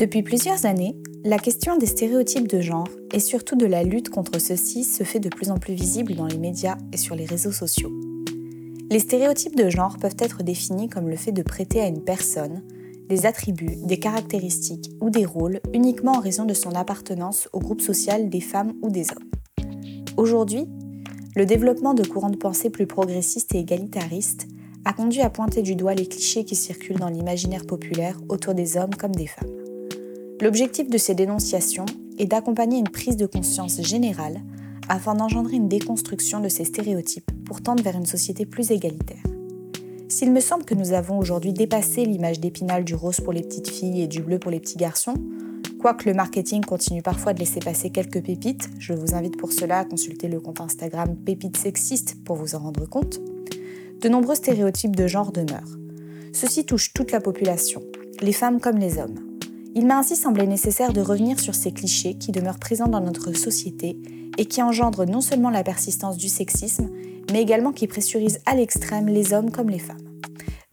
Depuis 0.00 0.22
plusieurs 0.22 0.64
années, 0.64 0.96
la 1.24 1.36
question 1.36 1.76
des 1.76 1.84
stéréotypes 1.84 2.48
de 2.48 2.62
genre 2.62 2.88
et 3.12 3.20
surtout 3.20 3.54
de 3.54 3.66
la 3.66 3.82
lutte 3.82 4.08
contre 4.08 4.40
ceux-ci 4.40 4.82
se 4.82 5.04
fait 5.04 5.20
de 5.20 5.28
plus 5.28 5.50
en 5.50 5.58
plus 5.58 5.74
visible 5.74 6.14
dans 6.14 6.24
les 6.24 6.38
médias 6.38 6.78
et 6.90 6.96
sur 6.96 7.14
les 7.14 7.26
réseaux 7.26 7.52
sociaux. 7.52 7.92
Les 8.90 8.98
stéréotypes 8.98 9.56
de 9.56 9.68
genre 9.68 9.98
peuvent 9.98 10.16
être 10.18 10.42
définis 10.42 10.88
comme 10.88 11.10
le 11.10 11.16
fait 11.16 11.32
de 11.32 11.42
prêter 11.42 11.82
à 11.82 11.86
une 11.86 12.02
personne 12.02 12.62
des 13.10 13.26
attributs, 13.26 13.76
des 13.84 13.98
caractéristiques 13.98 14.90
ou 15.02 15.10
des 15.10 15.26
rôles 15.26 15.60
uniquement 15.74 16.12
en 16.12 16.20
raison 16.20 16.46
de 16.46 16.54
son 16.54 16.74
appartenance 16.74 17.50
au 17.52 17.58
groupe 17.58 17.82
social 17.82 18.30
des 18.30 18.40
femmes 18.40 18.72
ou 18.80 18.88
des 18.88 19.04
hommes. 19.10 19.68
Aujourd'hui, 20.16 20.66
le 21.36 21.44
développement 21.44 21.92
de 21.92 22.06
courants 22.06 22.30
de 22.30 22.38
pensée 22.38 22.70
plus 22.70 22.86
progressistes 22.86 23.54
et 23.54 23.58
égalitaristes 23.58 24.48
a 24.86 24.94
conduit 24.94 25.20
à 25.20 25.28
pointer 25.28 25.60
du 25.60 25.74
doigt 25.76 25.92
les 25.92 26.06
clichés 26.06 26.46
qui 26.46 26.56
circulent 26.56 27.00
dans 27.00 27.10
l'imaginaire 27.10 27.66
populaire 27.66 28.18
autour 28.30 28.54
des 28.54 28.78
hommes 28.78 28.94
comme 28.94 29.14
des 29.14 29.26
femmes. 29.26 29.59
L'objectif 30.40 30.88
de 30.88 30.96
ces 30.96 31.14
dénonciations 31.14 31.84
est 32.18 32.24
d'accompagner 32.24 32.78
une 32.78 32.88
prise 32.88 33.18
de 33.18 33.26
conscience 33.26 33.82
générale 33.82 34.40
afin 34.88 35.14
d'engendrer 35.14 35.56
une 35.56 35.68
déconstruction 35.68 36.40
de 36.40 36.48
ces 36.48 36.64
stéréotypes 36.64 37.30
pour 37.44 37.60
tendre 37.60 37.82
vers 37.82 37.96
une 37.96 38.06
société 38.06 38.46
plus 38.46 38.70
égalitaire. 38.70 39.22
S'il 40.08 40.32
me 40.32 40.40
semble 40.40 40.64
que 40.64 40.74
nous 40.74 40.92
avons 40.92 41.18
aujourd'hui 41.18 41.52
dépassé 41.52 42.06
l'image 42.06 42.40
d'épinal 42.40 42.84
du 42.84 42.94
rose 42.94 43.20
pour 43.20 43.34
les 43.34 43.42
petites 43.42 43.68
filles 43.68 44.00
et 44.00 44.06
du 44.06 44.22
bleu 44.22 44.38
pour 44.38 44.50
les 44.50 44.60
petits 44.60 44.78
garçons, 44.78 45.14
quoique 45.78 46.08
le 46.08 46.14
marketing 46.14 46.64
continue 46.64 47.02
parfois 47.02 47.34
de 47.34 47.40
laisser 47.40 47.60
passer 47.60 47.90
quelques 47.90 48.22
pépites, 48.24 48.70
je 48.78 48.94
vous 48.94 49.14
invite 49.14 49.36
pour 49.36 49.52
cela 49.52 49.80
à 49.80 49.84
consulter 49.84 50.28
le 50.28 50.40
compte 50.40 50.62
Instagram 50.62 51.16
Pépites 51.16 51.58
Sexistes 51.58 52.16
pour 52.24 52.36
vous 52.36 52.54
en 52.54 52.60
rendre 52.60 52.88
compte, 52.88 53.20
de 54.00 54.08
nombreux 54.08 54.36
stéréotypes 54.36 54.96
de 54.96 55.06
genre 55.06 55.32
demeurent. 55.32 55.76
Ceci 56.32 56.64
touche 56.64 56.94
toute 56.94 57.12
la 57.12 57.20
population, 57.20 57.82
les 58.22 58.32
femmes 58.32 58.58
comme 58.58 58.78
les 58.78 58.98
hommes. 58.98 59.29
Il 59.74 59.86
m'a 59.86 59.98
ainsi 59.98 60.16
semblé 60.16 60.48
nécessaire 60.48 60.92
de 60.92 61.00
revenir 61.00 61.38
sur 61.38 61.54
ces 61.54 61.70
clichés 61.70 62.14
qui 62.14 62.32
demeurent 62.32 62.58
présents 62.58 62.88
dans 62.88 63.00
notre 63.00 63.32
société 63.32 63.96
et 64.36 64.44
qui 64.46 64.62
engendrent 64.62 65.06
non 65.06 65.20
seulement 65.20 65.50
la 65.50 65.62
persistance 65.62 66.16
du 66.16 66.28
sexisme, 66.28 66.90
mais 67.32 67.40
également 67.40 67.72
qui 67.72 67.86
pressurisent 67.86 68.40
à 68.46 68.56
l'extrême 68.56 69.06
les 69.06 69.32
hommes 69.32 69.52
comme 69.52 69.70
les 69.70 69.78
femmes. 69.78 70.10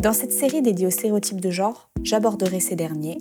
Dans 0.02 0.14
cette 0.14 0.32
série 0.32 0.64
dédiée 0.64 0.88
aux 0.88 0.92
stéréotypes 0.92 1.42
de 1.42 1.52
genre, 1.52 1.92
j'aborderai 2.04 2.60
ces 2.60 2.76
derniers. 2.76 3.20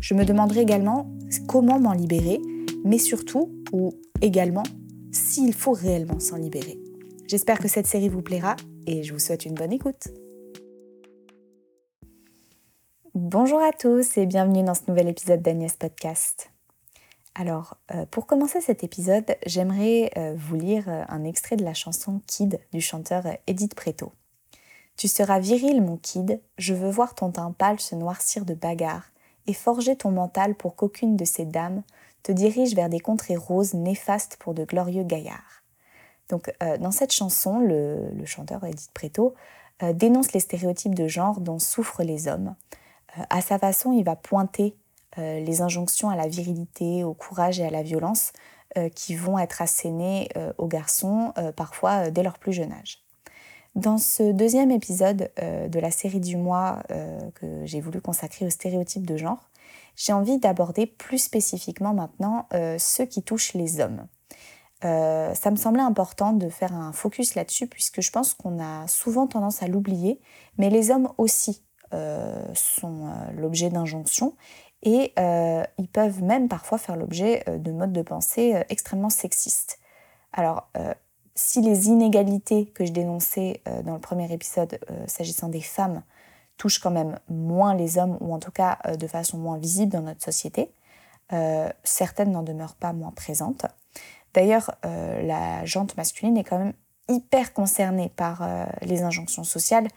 Je 0.00 0.14
me 0.14 0.24
demanderai 0.24 0.60
également 0.60 1.10
comment 1.48 1.80
m'en 1.80 1.92
libérer, 1.92 2.40
mais 2.84 2.98
surtout, 2.98 3.50
ou 3.72 3.92
également, 4.22 4.64
s'il 5.10 5.54
faut 5.54 5.72
réellement 5.72 6.20
s'en 6.20 6.36
libérer. 6.36 6.78
J'espère 7.26 7.58
que 7.58 7.68
cette 7.68 7.88
série 7.88 8.08
vous 8.08 8.22
plaira 8.22 8.54
et 8.86 9.02
je 9.02 9.12
vous 9.12 9.18
souhaite 9.18 9.44
une 9.44 9.54
bonne 9.54 9.72
écoute. 9.72 10.08
Bonjour 13.18 13.62
à 13.62 13.72
tous 13.72 14.18
et 14.18 14.26
bienvenue 14.26 14.62
dans 14.62 14.74
ce 14.74 14.82
nouvel 14.88 15.08
épisode 15.08 15.40
d'Agnès 15.40 15.74
Podcast. 15.74 16.50
Alors, 17.34 17.78
euh, 17.94 18.04
pour 18.10 18.26
commencer 18.26 18.60
cet 18.60 18.84
épisode, 18.84 19.38
j'aimerais 19.46 20.10
euh, 20.18 20.34
vous 20.36 20.54
lire 20.54 20.84
euh, 20.86 21.02
un 21.08 21.24
extrait 21.24 21.56
de 21.56 21.64
la 21.64 21.72
chanson 21.72 22.20
Kid 22.26 22.60
du 22.74 22.82
chanteur 22.82 23.24
Edith 23.46 23.74
Preto. 23.74 24.12
Tu 24.98 25.08
seras 25.08 25.38
viril, 25.38 25.80
mon 25.80 25.96
kid, 25.96 26.42
je 26.58 26.74
veux 26.74 26.90
voir 26.90 27.14
ton 27.14 27.30
teint 27.30 27.52
pâle 27.52 27.80
se 27.80 27.94
noircir 27.94 28.44
de 28.44 28.52
bagarre 28.52 29.10
et 29.46 29.54
forger 29.54 29.96
ton 29.96 30.10
mental 30.10 30.54
pour 30.54 30.76
qu'aucune 30.76 31.16
de 31.16 31.24
ces 31.24 31.46
dames 31.46 31.84
te 32.22 32.32
dirige 32.32 32.74
vers 32.74 32.90
des 32.90 33.00
contrées 33.00 33.36
roses 33.36 33.72
néfastes 33.72 34.36
pour 34.38 34.52
de 34.52 34.66
glorieux 34.66 35.04
gaillards. 35.04 35.62
Donc, 36.28 36.52
dans 36.80 36.90
cette 36.90 37.12
chanson, 37.12 37.60
le, 37.60 38.10
chanteur 38.26 38.62
Edith 38.64 38.90
Preto 38.92 39.34
dénonce 39.94 40.32
les 40.32 40.40
stéréotypes 40.40 40.94
de 40.94 41.08
genre 41.08 41.40
dont 41.40 41.58
souffrent 41.58 42.02
les 42.02 42.28
hommes 42.28 42.54
à 43.30 43.40
sa 43.40 43.58
façon, 43.58 43.92
il 43.92 44.04
va 44.04 44.16
pointer 44.16 44.76
euh, 45.18 45.40
les 45.40 45.62
injonctions 45.62 46.10
à 46.10 46.16
la 46.16 46.28
virilité, 46.28 47.04
au 47.04 47.14
courage 47.14 47.60
et 47.60 47.64
à 47.64 47.70
la 47.70 47.82
violence 47.82 48.32
euh, 48.76 48.88
qui 48.88 49.14
vont 49.14 49.38
être 49.38 49.62
assénées 49.62 50.28
aux 50.58 50.66
garçons, 50.66 51.32
parfois 51.56 52.10
dès 52.10 52.22
leur 52.22 52.38
plus 52.38 52.52
jeune 52.52 52.72
âge. 52.72 53.02
Dans 53.74 53.98
ce 53.98 54.32
deuxième 54.32 54.70
épisode 54.70 55.30
de 55.36 55.78
la 55.78 55.90
série 55.90 56.20
du 56.20 56.38
mois 56.38 56.82
que 57.34 57.66
j'ai 57.66 57.82
voulu 57.82 58.00
consacrer 58.00 58.46
aux 58.46 58.50
stéréotypes 58.50 59.06
de 59.06 59.18
genre, 59.18 59.50
j'ai 59.96 60.14
envie 60.14 60.38
d'aborder 60.38 60.86
plus 60.86 61.18
spécifiquement 61.18 61.92
maintenant 61.92 62.48
ceux 62.78 63.04
qui 63.04 63.22
touchent 63.22 63.52
les 63.52 63.80
hommes. 63.80 64.06
ça 64.80 65.50
me 65.50 65.56
semblait 65.56 65.82
important 65.82 66.32
de 66.32 66.48
faire 66.48 66.72
un 66.72 66.92
focus 66.92 67.34
là-dessus 67.34 67.66
puisque 67.66 68.00
je 68.00 68.10
pense 68.10 68.32
qu'on 68.32 68.62
a 68.62 68.86
souvent 68.88 69.26
tendance 69.26 69.62
à 69.62 69.68
l'oublier, 69.68 70.22
mais 70.56 70.70
les 70.70 70.90
hommes 70.90 71.12
aussi 71.18 71.65
euh, 71.65 71.65
sont 72.54 73.06
euh, 73.06 73.32
l'objet 73.36 73.70
d'injonctions 73.70 74.34
et 74.82 75.12
euh, 75.18 75.64
ils 75.78 75.88
peuvent 75.88 76.22
même 76.22 76.48
parfois 76.48 76.78
faire 76.78 76.96
l'objet 76.96 77.44
de 77.46 77.70
modes 77.72 77.92
de 77.92 78.02
pensée 78.02 78.62
extrêmement 78.68 79.10
sexistes. 79.10 79.78
Alors, 80.32 80.68
si 81.34 81.62
les 81.62 81.88
inégalités 81.88 82.66
que 82.66 82.84
je 82.84 82.92
dénonçais 82.92 83.62
dans 83.84 83.94
le 83.94 84.00
premier 84.00 84.30
épisode 84.30 84.78
s'agissant 85.06 85.48
des 85.48 85.62
femmes 85.62 86.02
touchent 86.58 86.78
quand 86.78 86.90
même 86.90 87.18
moins 87.30 87.74
les 87.74 87.96
hommes, 87.96 88.18
ou 88.20 88.34
en 88.34 88.38
tout 88.38 88.50
cas 88.50 88.78
de 88.98 89.06
façon 89.06 89.38
moins 89.38 89.56
visible 89.56 89.92
dans 89.92 90.02
notre 90.02 90.22
société, 90.22 90.70
certaines 91.84 92.32
n'en 92.32 92.42
demeurent 92.42 92.76
pas 92.76 92.92
moins 92.92 93.12
présentes. 93.12 93.64
D'ailleurs, 94.34 94.72
la 94.82 95.64
jante 95.64 95.96
masculine 95.96 96.36
est 96.36 96.44
quand 96.44 96.58
même 96.58 96.74
hyper 97.08 97.54
concernée 97.54 98.10
par 98.14 98.46
les 98.82 99.02
injonctions 99.02 99.44
sociales 99.44 99.88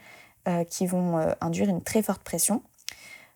euh, 0.48 0.64
qui 0.64 0.86
vont 0.86 1.18
euh, 1.18 1.32
induire 1.42 1.68
une 1.68 1.82
très 1.82 2.00
forte 2.00 2.22
pression. 2.22 2.62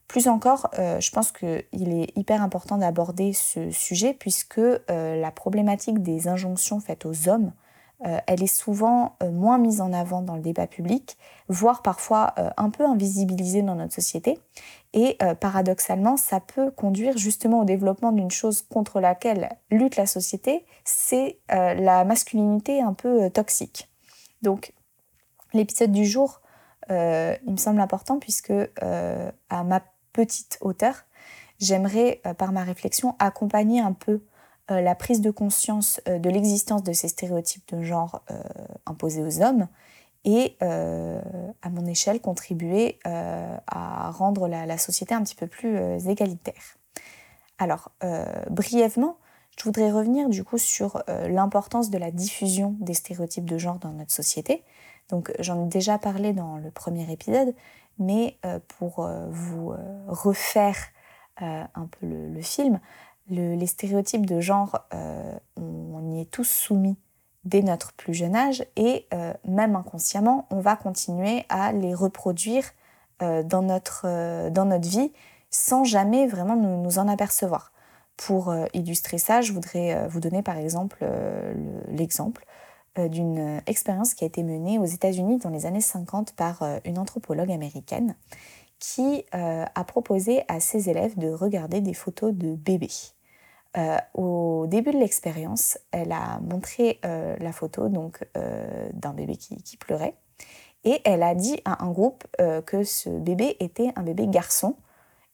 Plus 0.08 0.26
encore, 0.26 0.70
euh, 0.78 1.00
je 1.00 1.10
pense 1.10 1.32
qu'il 1.32 1.92
est 1.92 2.16
hyper 2.16 2.42
important 2.42 2.78
d'aborder 2.78 3.34
ce 3.34 3.70
sujet 3.70 4.14
puisque 4.14 4.60
la 4.88 5.30
problématique 5.30 6.02
des 6.02 6.28
injonctions 6.28 6.80
faites 6.80 7.04
aux 7.04 7.28
hommes, 7.28 7.52
elle 8.00 8.42
est 8.42 8.46
souvent 8.46 9.16
moins 9.32 9.56
mise 9.56 9.80
en 9.80 9.92
avant 9.92 10.20
dans 10.20 10.34
le 10.34 10.42
débat 10.42 10.66
public, 10.66 11.16
voire 11.48 11.80
parfois 11.80 12.34
un 12.58 12.68
peu 12.68 12.84
invisibilisée 12.84 13.62
dans 13.62 13.76
notre 13.76 13.94
société. 13.94 14.38
Et 14.92 15.16
paradoxalement, 15.40 16.18
ça 16.18 16.40
peut 16.40 16.70
conduire 16.70 17.16
justement 17.16 17.60
au 17.60 17.64
développement 17.64 18.12
d'une 18.12 18.30
chose 18.30 18.60
contre 18.60 19.00
laquelle 19.00 19.56
lutte 19.70 19.96
la 19.96 20.06
société, 20.06 20.66
c'est 20.84 21.38
la 21.48 22.04
masculinité 22.04 22.82
un 22.82 22.92
peu 22.92 23.30
toxique. 23.30 23.88
Donc, 24.42 24.74
l'épisode 25.54 25.92
du 25.92 26.04
jour 26.04 26.42
euh, 26.90 27.36
il 27.46 27.52
me 27.52 27.56
semble 27.56 27.80
important 27.80 28.18
puisque 28.18 28.50
euh, 28.50 29.32
à 29.48 29.64
ma 29.64 29.82
petite 30.12 30.58
hauteur, 30.60 31.04
j'aimerais 31.60 32.20
euh, 32.26 32.34
par 32.34 32.52
ma 32.52 32.62
réflexion 32.62 33.16
accompagner 33.18 33.80
un 33.80 33.92
peu 33.92 34.22
la 34.70 34.94
prise 34.94 35.20
de 35.20 35.30
conscience 35.30 36.00
de 36.06 36.30
l'existence 36.30 36.82
de 36.82 36.94
ces 36.94 37.08
stéréotypes 37.08 37.74
de 37.74 37.82
genre 37.82 38.24
imposés 38.86 39.22
aux 39.22 39.42
hommes 39.42 39.68
et 40.24 40.56
à 40.62 41.68
mon 41.68 41.84
échelle 41.84 42.22
contribuer 42.22 42.98
à 43.04 44.10
rendre 44.10 44.48
la, 44.48 44.78
société 44.78 45.14
un 45.14 45.22
petit 45.22 45.34
peu 45.34 45.48
plus 45.48 46.08
égalitaire. 46.08 46.78
Alors, 47.58 47.92
brièvement, 48.48 49.18
je 49.58 49.64
voudrais 49.64 49.92
revenir 49.92 50.30
du 50.30 50.44
coup 50.44 50.56
sur 50.56 51.02
l'importance 51.28 51.90
de 51.90 51.98
la 51.98 52.10
diffusion 52.10 52.74
des 52.80 52.94
stéréotypes 52.94 53.44
de 53.44 53.58
genre 53.58 53.78
dans 53.78 53.92
notre 53.92 54.12
société, 54.12 54.64
donc 55.08 55.32
j'en 55.38 55.66
ai 55.66 55.68
déjà 55.68 55.98
parlé 55.98 56.32
dans 56.32 56.56
le 56.56 56.70
premier 56.70 57.10
épisode, 57.12 57.54
mais 57.98 58.36
euh, 58.44 58.58
pour 58.78 59.00
euh, 59.00 59.26
vous 59.30 59.72
euh, 59.72 59.76
refaire 60.08 60.76
un 61.36 61.88
peu 61.90 62.06
le, 62.06 62.40
film, 62.42 62.78
les 63.28 63.66
stéréotypes 63.66 64.24
de 64.24 64.38
genre, 64.38 64.86
on, 65.56 66.12
y 66.12 66.20
est 66.20 66.30
tous 66.30 66.44
soumis 66.44 66.96
dès 67.42 67.60
notre 67.60 67.92
plus 67.94 68.14
jeune 68.14 68.36
âge 68.36 68.64
et 68.76 69.08
même 69.44 69.74
inconsciemment, 69.74 70.46
on 70.50 70.60
va 70.60 70.76
continuer 70.76 71.44
à 71.48 71.72
les 71.72 71.92
reproduire 71.92 72.70
dans, 73.18 73.62
notre, 73.62 74.06
vie 74.78 75.12
sans 75.50 75.82
jamais 75.82 76.28
vraiment 76.28 76.54
nous, 76.54 76.98
en 77.00 77.08
apercevoir. 77.08 77.72
Pour 78.16 78.54
illustrer 78.74 79.18
ça, 79.18 79.40
je 79.40 79.52
voudrais 79.52 80.06
vous 80.06 80.20
donner 80.20 80.42
par 80.42 80.56
exemple 80.56 81.04
l'exemple 81.88 82.44
euh, 82.44 82.53
d'une 82.96 83.60
expérience 83.66 84.14
qui 84.14 84.24
a 84.24 84.26
été 84.26 84.42
menée 84.42 84.78
aux 84.78 84.84
États-Unis 84.84 85.38
dans 85.38 85.50
les 85.50 85.66
années 85.66 85.80
50 85.80 86.32
par 86.34 86.62
euh, 86.62 86.78
une 86.84 86.98
anthropologue 86.98 87.50
américaine 87.50 88.14
qui 88.78 89.24
euh, 89.34 89.64
a 89.74 89.84
proposé 89.84 90.42
à 90.48 90.60
ses 90.60 90.90
élèves 90.90 91.18
de 91.18 91.30
regarder 91.30 91.80
des 91.80 91.94
photos 91.94 92.34
de 92.34 92.54
bébés. 92.54 92.90
au 94.14 94.66
début 94.68 94.92
de 94.92 94.98
l'expérience, 94.98 95.78
elle 95.90 96.12
a 96.12 96.38
montré 96.40 97.00
la 97.02 97.50
photo 97.50 97.88
donc 97.88 98.24
d'un 98.92 99.14
bébé 99.14 99.36
qui, 99.36 99.76
pleurait 99.76 100.14
et 100.84 101.00
elle 101.04 101.24
a 101.24 101.34
dit 101.34 101.60
à 101.64 101.82
un 101.82 101.90
groupe 101.90 102.24
que 102.66 102.84
ce 102.84 103.08
bébé 103.08 103.56
était 103.58 103.90
un 103.96 104.04
bébé 104.04 104.28
garçon 104.28 104.76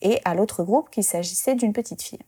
et 0.00 0.20
à 0.24 0.34
l'autre 0.34 0.64
groupe 0.64 0.88
qu'il 0.88 1.04
s'agissait 1.04 1.54
d'une 1.54 1.74
petite 1.74 2.02
fille. 2.02 2.24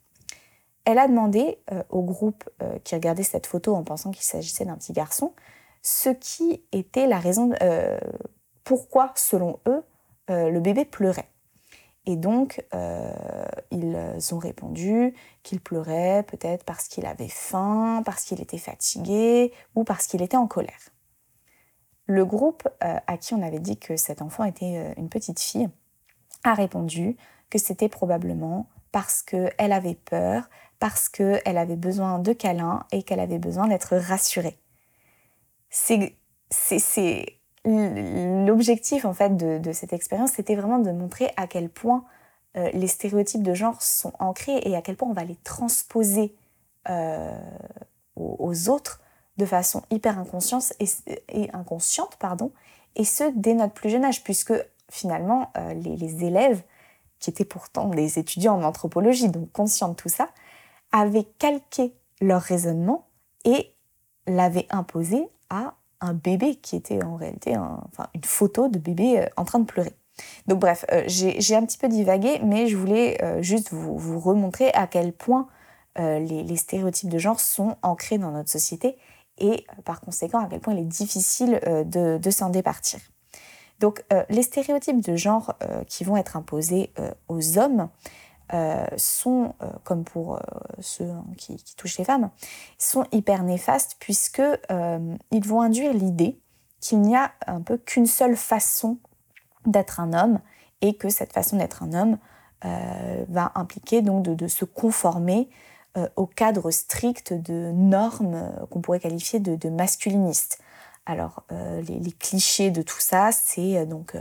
Elle 0.85 0.99
a 0.99 1.07
demandé 1.07 1.59
euh, 1.71 1.83
au 1.91 2.03
groupe 2.03 2.49
euh, 2.61 2.79
qui 2.83 2.95
regardait 2.95 3.23
cette 3.23 3.47
photo 3.47 3.75
en 3.75 3.85
pensant 3.85 4.11
qu'il 4.11 4.25
s'agissait 4.25 4.65
d'un 4.65 4.77
petit 4.77 4.93
garçon 4.93 5.33
ce 5.85 6.11
qui 6.11 6.63
était 6.71 7.09
la 7.09 7.19
raison, 7.19 7.53
euh, 7.61 7.99
pourquoi, 8.63 9.13
selon 9.17 9.59
eux, 9.67 9.83
le 10.29 10.61
bébé 10.61 10.85
pleurait. 10.85 11.29
Et 12.07 12.17
donc, 12.17 12.65
ils 13.73 13.97
ont 14.33 14.39
répondu 14.39 15.13
qu'il 15.43 15.61
pleurait 15.61 16.23
peut-être 16.23 16.65
parce 16.65 16.87
qu'il 16.87 17.05
avait 17.05 17.29
faim, 17.29 18.03
parce 18.07 18.25
qu'il 18.25 18.41
était 18.41 18.59
fatigué 18.59 19.53
ou 19.75 19.83
parce 19.83 20.07
qu'il 20.07 20.23
était 20.23 20.37
en 20.39 20.47
colère. 20.47 20.89
Le 22.07 22.25
groupe 22.25 22.67
à 22.81 23.19
qui 23.19 23.35
on 23.35 23.43
avait 23.43 23.59
dit 23.59 23.77
que 23.77 23.97
cet 23.97 24.23
enfant 24.23 24.45
était 24.45 24.95
une 24.97 25.09
petite 25.09 25.41
fille 25.41 25.69
a 26.45 26.55
répondu 26.55 27.17
que 27.51 27.59
c'était 27.59 27.89
probablement 27.89 28.69
parce 28.93 29.23
qu'elle 29.23 29.73
avait 29.73 29.97
peur, 29.97 30.49
parce 30.83 31.09
qu'elle 31.09 31.59
avait 31.59 31.77
besoin 31.77 32.19
de 32.19 32.33
câlins 32.33 32.87
et 32.91 33.05
qu'elle 33.05 33.21
avait 33.21 33.39
besoin 33.39 33.69
d'être 33.69 33.97
rassurée. 33.97 34.59
C'est 35.71 36.17
l'objectif 37.65 39.05
en 39.05 39.13
fait 39.13 39.37
de, 39.37 39.73
cette 39.73 39.93
expérience, 39.93 40.33
c'était 40.33 40.57
vraiment 40.57 40.81
de 40.81 40.91
montrer 40.91 41.31
à 41.37 41.47
quel 41.47 41.69
point 41.69 42.03
euh, 42.57 42.69
les 42.73 42.89
stéréotypes 42.89 43.45
de 43.45 43.55
genre 43.55 43.81
sont 43.81 44.13
ancrés 44.19 44.59
et 44.65 44.75
à 44.75 44.83
quel 44.83 44.97
point 44.97 45.09
on 45.09 45.13
va 45.13 45.23
les 45.23 45.37
transposer 45.45 46.35
euh, 46.89 47.31
aux, 48.17 48.69
autres 48.69 49.01
de 49.37 49.47
façon 49.47 49.85
hyper 49.91 50.19
inconsciente 50.19 50.73
et, 50.81 51.49
inconsciente, 51.53 52.17
pardon, 52.17 52.51
et 52.97 53.05
ce 53.05 53.31
dès 53.37 53.55
notre 53.55 53.75
plus 53.75 53.91
jeune 53.91 54.05
âge, 54.05 54.25
puisque 54.25 54.55
finalement 54.91 55.53
euh, 55.57 55.75
les, 55.75 55.97
les, 55.97 56.25
élèves, 56.25 56.65
qui 57.21 57.31
étaient 57.31 57.45
pourtant 57.45 57.87
des 57.87 58.19
étudiants 58.19 58.57
en 58.57 58.65
anthropologie, 58.65 59.29
donc 59.29 59.53
conscients 59.53 59.91
de 59.91 59.95
tout 59.95 60.09
ça, 60.09 60.29
avaient 60.93 61.27
calqué 61.39 61.95
leur 62.21 62.43
raisonnement 62.43 63.09
et 63.45 63.75
l'avaient 64.27 64.67
imposé 64.71 65.29
à 65.51 65.75
un 66.03 66.15
bébé 66.15 66.57
qui 66.57 66.77
était 66.77 67.03
en 67.03 67.17
réalité 67.17 67.57
enfin, 67.57 68.09
une 68.15 68.25
photo 68.25 68.69
de 68.69 68.79
bébé 68.79 69.21
euh, 69.21 69.27
en 69.37 69.45
train 69.45 69.61
de 69.61 69.65
pleurer. 69.65 69.93
Donc 70.47 70.59
bref, 70.59 70.85
euh, 70.93 71.05
j'ai 71.07 71.57
un 71.57 71.65
petit 71.65 71.79
peu 71.79 71.89
divagué, 71.89 72.41
mais 72.45 72.67
je 72.67 72.77
voulais 72.77 73.23
euh, 73.23 73.41
juste 73.41 73.73
vous, 73.73 74.21
remontrer 74.21 74.71
à 74.75 74.87
quel 74.87 75.13
point 75.13 75.47
les, 75.97 76.57
stéréotypes 76.57 77.11
de 77.11 77.19
genre 77.19 77.39
sont 77.39 77.77
ancrés 77.83 78.17
dans 78.17 78.31
notre 78.31 78.51
société 78.51 78.97
et 79.37 79.67
par 79.85 80.01
conséquent 80.01 80.39
à 80.39 80.47
quel 80.49 80.61
point 80.61 80.73
il 80.73 80.81
est 80.81 80.85
difficile 80.85 81.61
de, 81.67 82.17
de 82.17 82.31
s'en 82.31 82.49
départir. 82.49 82.99
Donc 83.79 84.03
les 84.31 84.43
stéréotypes 84.43 85.03
de 85.03 85.17
genre 85.17 85.55
qui 85.89 86.05
vont 86.05 86.17
être 86.17 86.39
imposés 86.39 86.95
aux 87.29 87.59
hommes, 87.59 87.91
euh, 88.53 88.85
sont, 88.99 89.55
euh, 89.63 89.67
comme 89.83 90.05
pour 90.05 90.35
euh, 90.35 90.41
ceux 90.81 91.09
hein, 91.09 91.25
qui, 91.39 91.57
touchent 91.77 91.97
les 91.97 92.05
femmes, 92.05 92.29
sont 92.77 93.07
hyper 93.11 93.45
néfastes 93.45 93.97
puisque 93.99 94.43
ils 94.71 95.47
vont 95.47 95.63
induire 95.63 95.95
l'idée 95.95 96.39
qu'il 96.81 97.01
n'y 97.01 97.17
a 97.17 97.33
un 97.47 97.63
peu 97.63 97.79
qu'une 97.79 98.07
seule 98.07 98.37
façon 98.37 98.99
d'être 99.65 100.01
un 100.01 100.13
homme 100.13 100.41
et 100.83 100.97
que 100.97 101.09
cette 101.09 101.33
façon 101.33 101.57
d'être 101.57 101.83
un 101.83 101.93
homme 101.95 102.19
va 103.29 103.53
impliquer 103.55 104.03
donc 104.03 104.23
de, 104.23 104.49
se 104.49 104.65
conformer 104.65 105.49
au 106.17 106.27
cadre 106.27 106.71
strict 106.71 107.33
de 107.33 107.73
normes 107.73 108.53
qu'on 108.71 108.81
pourrait 108.81 109.01
qualifier 109.01 109.41
de, 109.41 109.69
masculinistes. 109.69 110.61
Alors 111.07 111.45
les, 111.51 111.99
les, 111.99 112.13
clichés 112.13 112.71
de 112.71 112.83
tout 112.83 113.01
ça, 113.01 113.31
c'est 113.33 113.87
donc 113.87 114.17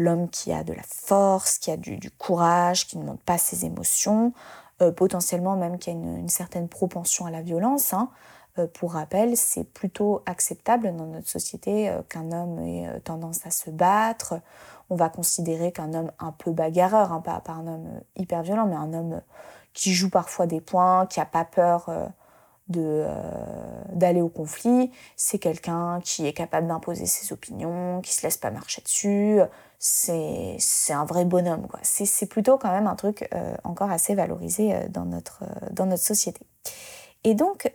l'homme 0.00 0.28
qui 0.28 0.52
a 0.52 0.64
de 0.64 0.72
la 0.72 0.82
force, 0.82 1.58
qui 1.58 1.70
a 1.70 1.76
du, 1.76 2.10
courage, 2.18 2.86
qui 2.86 2.98
ne 2.98 3.04
montre 3.04 3.22
pas 3.22 3.38
ses 3.38 3.64
émotions, 3.64 4.32
euh, 4.82 4.90
potentiellement 4.90 5.56
même 5.56 5.78
qui 5.78 5.90
a 5.90 5.92
une, 5.92 6.28
certaine 6.28 6.68
propension 6.68 7.26
à 7.26 7.30
la 7.30 7.42
violence. 7.42 7.92
Hein. 7.92 8.08
Euh, 8.58 8.66
pour 8.66 8.94
rappel, 8.94 9.36
c'est 9.36 9.64
plutôt 9.64 10.22
acceptable 10.26 10.94
dans 10.96 11.06
notre 11.06 11.28
société 11.28 11.88
euh, 11.88 12.02
qu'un 12.08 12.32
homme 12.32 12.58
ait 12.60 13.00
tendance 13.00 13.46
à 13.46 13.50
se 13.50 13.70
battre. 13.70 14.40
On 14.88 14.96
va 14.96 15.08
considérer 15.08 15.70
qu'un 15.70 15.94
homme 15.94 16.10
un 16.18 16.32
peu 16.32 16.50
bagarreur, 16.50 17.12
hein, 17.12 17.20
pas, 17.20 17.40
pas, 17.40 17.52
un 17.52 17.66
homme 17.66 18.00
hyper 18.16 18.42
violent, 18.42 18.66
mais 18.66 18.76
un 18.76 18.92
homme 18.92 19.20
qui 19.72 19.94
joue 19.94 20.10
parfois 20.10 20.46
des 20.46 20.60
points, 20.60 21.06
qui 21.06 21.20
n'a 21.20 21.26
pas 21.26 21.44
peur 21.44 21.88
d'aller 22.70 24.20
au 24.20 24.28
conflit, 24.28 24.90
c'est 25.16 25.38
quelqu'un 25.38 26.00
qui 26.04 26.26
est 26.26 26.32
capable 26.32 26.66
d'imposer 26.66 27.06
ses 27.06 27.32
opinions, 27.32 28.00
qui 28.00 28.14
se 28.14 28.22
laisse 28.22 28.36
pas 28.36 28.50
marcher 28.50 28.82
dessus, 28.82 29.40
c'est 29.80 30.92
un 30.92 31.04
vrai 31.06 31.24
bonhomme. 31.24 31.66
C'est 31.82 32.26
plutôt 32.26 32.58
quand 32.58 32.70
même 32.70 32.86
un 32.86 32.96
truc 32.96 33.28
euh, 33.34 33.54
encore 33.64 33.90
assez 33.90 34.14
valorisé 34.14 34.74
euh, 34.74 34.88
dans, 34.88 35.06
notre, 35.06 35.42
euh, 35.42 35.66
dans 35.72 35.86
notre 35.86 36.02
société. 36.02 36.40
Et 37.24 37.34
donc 37.34 37.70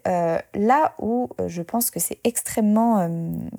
là 0.56 0.96
où 0.98 1.30
je 1.46 1.62
pense 1.62 1.92
que 1.92 2.00
c'est 2.00 2.18
extrêmement... 2.24 3.08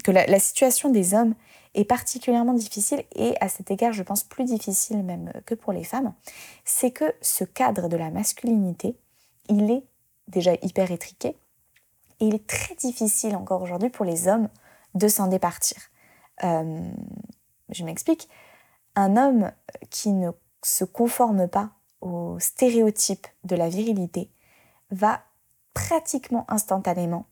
que 0.02 0.10
la, 0.10 0.40
situation 0.40 0.88
des 0.90 1.14
hommes 1.14 1.36
est 1.74 1.84
particulièrement 1.84 2.54
difficile 2.54 3.04
et 3.14 3.36
à 3.40 3.48
cet 3.48 3.70
égard 3.70 3.92
je 3.92 4.02
pense 4.02 4.24
plus 4.24 4.42
difficile 4.42 5.04
même 5.04 5.30
que 5.44 5.54
pour 5.54 5.72
les 5.72 5.84
femmes, 5.84 6.12
c'est 6.64 6.90
que 6.90 7.04
ce 7.20 7.44
cadre 7.44 7.88
de 7.88 7.96
la 7.96 8.10
masculinité, 8.10 8.96
il 9.48 9.70
est 9.70 9.84
déjà 10.28 10.52
hyper 10.62 10.90
étriqué 10.90 11.36
et 12.20 12.26
il 12.26 12.34
est 12.34 12.46
très 12.46 12.74
difficile 12.74 13.36
encore 13.36 13.62
aujourd'hui 13.62 13.90
pour 13.90 14.04
les 14.04 14.28
hommes 14.28 14.48
de 14.94 15.08
s'en 15.08 15.26
départir. 15.26 15.76
Je 16.42 17.84
m'explique. 17.84 18.28
Un 18.94 19.16
homme 19.16 19.52
qui 19.90 20.12
ne 20.12 20.30
se 20.62 20.84
conforme 20.84 21.48
pas 21.48 21.70
aux 22.00 22.38
stéréotypes 22.38 23.26
de 23.44 23.56
la 23.56 23.68
virilité 23.68 24.30
va 24.90 25.20
pratiquement 25.74 26.46
instantanément 26.48 27.26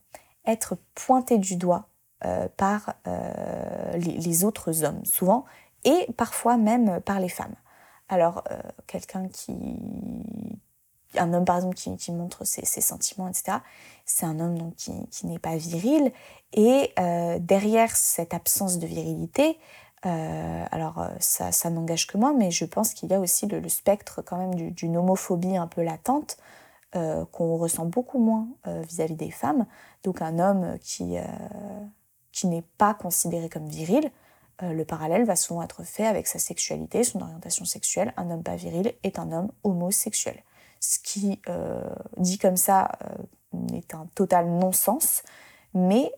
être 0.47 0.77
pointé 0.95 1.39
du 1.39 1.57
doigt 1.57 1.89
euh, 2.25 2.49
par 2.57 2.95
euh, 3.07 3.97
les, 3.97 4.45
autres 4.45 4.85
hommes, 4.85 5.05
souvent, 5.05 5.45
et 5.85 6.07
parfois 6.17 6.57
même 6.57 7.01
par 7.01 7.21
les 7.21 7.29
femmes. 7.29 7.55
Alors, 8.09 8.45
euh, 8.51 8.59
quelqu'un 8.87 9.29
qui... 9.29 9.55
Un 11.17 11.33
homme, 11.33 11.45
par 11.45 11.57
exemple, 11.57 11.77
qui, 11.77 12.13
montre 12.13 12.45
ses, 12.45 12.81
sentiments, 12.81 13.29
etc., 13.29 13.59
c'est 14.05 14.27
un 14.27 14.41
homme 14.41 14.59
donc, 14.59 14.75
qui, 14.77 15.27
n'est 15.27 15.39
pas 15.39 15.57
viril, 15.57 16.13
et 16.53 16.93
derrière 17.41 17.97
cette 17.97 18.35
absence 18.35 18.79
de 18.79 18.87
virilité, 18.87 19.59
euh, 20.07 20.67
alors 20.71 20.99
euh, 20.99 21.09
ça, 21.19 21.71
n'engage 21.71 22.07
que 22.07 22.19
moi, 22.19 22.35
mais 22.37 22.51
je 22.51 22.65
pense 22.65 22.93
qu'il 22.93 23.11
y 23.11 23.15
a 23.15 23.21
aussi 23.21 23.47
le, 23.47 23.67
spectre 23.69 24.23
quand 24.23 24.37
même 24.37 24.55
d'une 24.55 24.97
homophobie 24.97 25.57
un 25.57 25.67
peu 25.67 25.83
latente 25.83 26.37
euh, 26.95 27.25
qu'on 27.33 27.57
ressent 27.57 27.87
beaucoup 27.87 28.19
moins 28.19 28.47
vis-à-vis 28.67 29.17
des 29.17 29.31
femmes. 29.31 29.67
Donc 30.03 30.21
un 30.21 30.39
homme 30.39 30.79
qui 30.81 31.17
n'est 32.47 32.65
pas 32.79 32.95
considéré 32.95 33.49
comme 33.49 33.67
viril, 33.67 34.11
le 34.63 34.85
parallèle 34.85 35.25
va 35.25 35.37
souvent 35.37 35.63
être 35.63 35.83
fait 35.83 36.07
avec 36.07 36.27
sa 36.27 36.39
sexualité, 36.39 37.03
son 37.03 37.21
orientation 37.21 37.65
sexuelle. 37.65 38.13
Un 38.17 38.31
homme 38.31 38.43
pas 38.43 38.57
viril 38.57 38.93
est 39.03 39.19
un 39.19 39.33
homme 39.33 39.51
homosexuel. 39.65 40.43
Ce 40.87 40.99
qui, 40.99 41.41
dit 42.19 42.39
comme 42.39 42.59
ça, 42.59 42.93
est 43.73 43.95
un 43.95 44.07
total 44.15 44.47
non-sens, 44.49 45.23
mais 45.73 46.13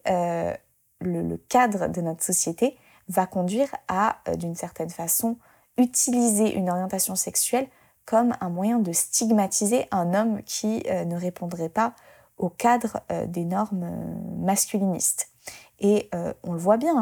le 1.00 1.36
cadre 1.48 1.88
de 1.88 2.00
notre 2.00 2.24
société 2.24 2.76
va 3.08 3.26
conduire 3.26 3.68
à, 3.88 4.18
euh, 4.28 4.36
d'une 4.36 4.54
certaine 4.54 4.90
façon, 4.90 5.36
utiliser 5.78 6.54
une 6.54 6.70
orientation 6.70 7.14
sexuelle 7.14 7.68
comme 8.04 8.34
un 8.40 8.48
moyen 8.48 8.78
de 8.78 8.92
stigmatiser 8.92 9.88
un 9.90 10.14
homme 10.14 10.42
qui 10.44 10.82
euh, 10.88 11.04
ne 11.04 11.16
répondrait 11.16 11.68
pas 11.68 11.94
au 12.38 12.48
cadre 12.48 13.00
euh, 13.10 13.26
des 13.26 13.44
normes 13.44 13.90
masculinistes. 14.38 15.30
Et 15.78 16.08
on 16.42 16.54
le 16.54 16.58
voit 16.58 16.78
bien, 16.78 16.96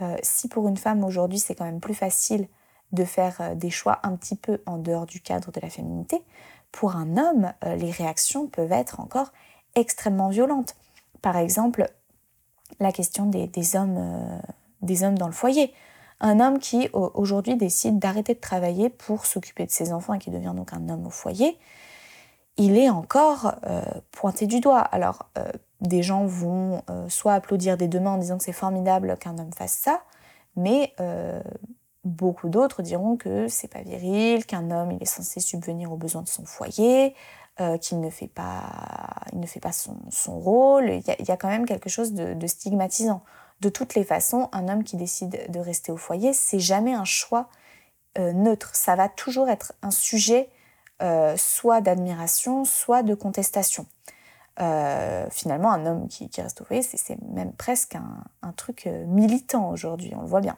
hein, 0.00 0.16
si 0.22 0.48
pour 0.48 0.66
une 0.66 0.78
femme 0.78 1.04
aujourd'hui 1.04 1.38
c'est 1.38 1.54
quand 1.54 1.66
même 1.66 1.78
plus 1.78 1.92
facile 1.92 2.48
de 2.92 3.04
faire 3.04 3.54
des 3.54 3.68
choix 3.68 4.00
un 4.02 4.16
petit 4.16 4.34
peu 4.34 4.62
en 4.64 4.78
dehors 4.78 5.04
du 5.04 5.20
cadre 5.20 5.52
de 5.52 5.60
la 5.60 5.68
féminité, 5.68 6.24
pour 6.72 6.96
un 6.96 7.16
homme, 7.16 7.52
les 7.64 7.90
réactions 7.90 8.46
peuvent 8.46 8.72
être 8.72 9.00
encore 9.00 9.32
extrêmement 9.74 10.28
violentes. 10.28 10.76
Par 11.22 11.36
exemple, 11.36 11.90
la 12.80 12.92
question 12.92 13.26
des 13.26 13.76
hommes 13.76 14.40
des 14.82 15.04
hommes 15.04 15.18
dans 15.18 15.26
le 15.26 15.32
foyer. 15.32 15.72
Un 16.20 16.40
homme 16.40 16.58
qui 16.58 16.88
aujourd'hui 16.92 17.56
décide 17.56 17.98
d'arrêter 17.98 18.34
de 18.34 18.40
travailler 18.40 18.88
pour 18.88 19.26
s'occuper 19.26 19.66
de 19.66 19.70
ses 19.70 19.92
enfants 19.92 20.14
et 20.14 20.18
qui 20.18 20.30
devient 20.30 20.52
donc 20.54 20.72
un 20.72 20.88
homme 20.88 21.06
au 21.06 21.10
foyer, 21.10 21.58
il 22.56 22.76
est 22.76 22.90
encore 22.90 23.54
euh, 23.66 23.82
pointé 24.10 24.48
du 24.48 24.58
doigt. 24.58 24.80
Alors, 24.80 25.28
euh, 25.38 25.48
des 25.80 26.02
gens 26.02 26.26
vont 26.26 26.82
euh, 26.90 27.08
soit 27.08 27.34
applaudir 27.34 27.76
des 27.76 27.86
deux 27.86 28.00
mains 28.00 28.14
en 28.14 28.18
disant 28.18 28.36
que 28.36 28.42
c'est 28.42 28.52
formidable 28.52 29.16
qu'un 29.20 29.38
homme 29.38 29.52
fasse 29.52 29.74
ça, 29.74 30.00
mais 30.56 30.92
beaucoup 32.08 32.48
d'autres 32.48 32.82
diront 32.82 33.16
que 33.16 33.48
c'est 33.48 33.68
pas 33.68 33.82
viril, 33.82 34.46
qu'un 34.46 34.70
homme 34.70 34.92
il 34.92 35.02
est 35.02 35.06
censé 35.06 35.40
subvenir 35.40 35.92
aux 35.92 35.96
besoins 35.96 36.22
de 36.22 36.28
son 36.28 36.44
foyer, 36.44 37.14
qu'il 37.80 38.00
ne 38.00 38.08
fait 38.08 38.28
pas, 38.28 38.70
il 39.32 39.40
ne 39.40 39.46
fait 39.46 39.58
pas 39.58 39.72
son, 39.72 40.38
rôle. 40.38 40.90
Il 40.90 41.26
y, 41.26 41.32
a, 41.32 41.36
quand 41.36 41.48
même 41.48 41.66
quelque 41.66 41.88
chose 41.88 42.12
de 42.12 42.46
stigmatisant 42.46 43.22
de 43.60 43.68
toutes 43.68 43.94
les 43.94 44.04
façons, 44.04 44.48
un 44.52 44.68
homme 44.68 44.84
qui 44.84 44.96
décide 44.96 45.50
de 45.50 45.58
rester 45.58 45.90
au 45.92 45.96
foyer, 45.96 46.32
c'est 46.32 46.60
jamais 46.60 46.94
un 46.94 47.04
choix 47.04 47.48
euh, 48.18 48.32
neutre. 48.32 48.70
Ça 48.74 48.94
va 48.94 49.08
toujours 49.08 49.48
être 49.48 49.72
un 49.82 49.90
sujet 49.90 50.48
euh, 51.02 51.36
soit 51.36 51.80
d'admiration, 51.80 52.64
soit 52.64 53.02
de 53.02 53.14
contestation. 53.14 53.86
Euh, 54.60 55.26
finalement, 55.30 55.70
un 55.72 55.86
homme 55.86 56.08
qui, 56.08 56.28
reste 56.36 56.60
au 56.60 56.64
foyer, 56.64 56.82
c'est 56.82 57.20
même 57.32 57.52
presque 57.52 57.96
un, 57.96 58.52
truc 58.52 58.86
militant 59.06 59.70
aujourd'hui, 59.70 60.12
on 60.16 60.22
le 60.22 60.26
voit 60.26 60.40
bien. 60.40 60.56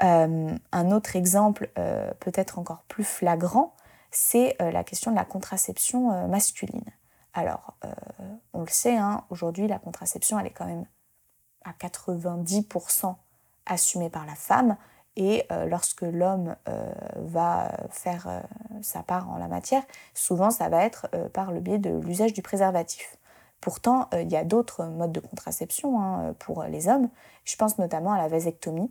Un 0.00 0.90
autre 0.90 1.16
exemple 1.16 1.70
peut-être 2.20 2.58
encore 2.58 2.82
plus 2.88 3.04
flagrant, 3.04 3.74
c'est 4.10 4.56
la 4.60 4.84
question 4.84 5.10
de 5.10 5.16
la 5.16 5.24
contraception 5.24 6.28
masculine. 6.28 6.84
Alors, 7.34 7.74
on 8.52 8.60
le 8.60 8.68
sait, 8.68 8.96
hein, 8.96 9.24
aujourd'hui, 9.30 9.66
la 9.66 9.78
contraception, 9.78 10.38
elle 10.38 10.46
est 10.46 10.50
quand 10.50 10.66
même 10.66 10.86
à 11.64 11.72
90% 11.72 13.16
assumée 13.66 14.10
par 14.10 14.26
la 14.26 14.34
femme. 14.34 14.76
Et 15.16 15.44
euh, 15.50 15.66
lorsque 15.66 16.02
l'homme 16.02 16.54
euh, 16.68 16.92
va 17.16 17.72
faire 17.90 18.26
euh, 18.28 18.40
sa 18.82 19.02
part 19.02 19.28
en 19.30 19.36
la 19.36 19.48
matière, 19.48 19.82
souvent 20.14 20.50
ça 20.50 20.68
va 20.68 20.84
être 20.84 21.08
par 21.32 21.50
le 21.50 21.60
biais 21.60 21.78
de 21.78 21.90
l'usage 21.90 22.32
du 22.32 22.42
préservatif. 22.42 23.16
Pourtant, 23.60 24.08
il 24.12 24.30
y 24.30 24.36
a 24.36 24.44
d'autres 24.44 24.84
modes 24.84 25.10
de 25.10 25.18
contraception 25.18 26.00
hein, 26.00 26.34
pour 26.38 26.62
les 26.62 26.86
hommes. 26.86 27.08
Je 27.44 27.56
pense 27.56 27.78
notamment 27.78 28.12
à 28.12 28.18
la 28.18 28.28
vasectomie. 28.28 28.88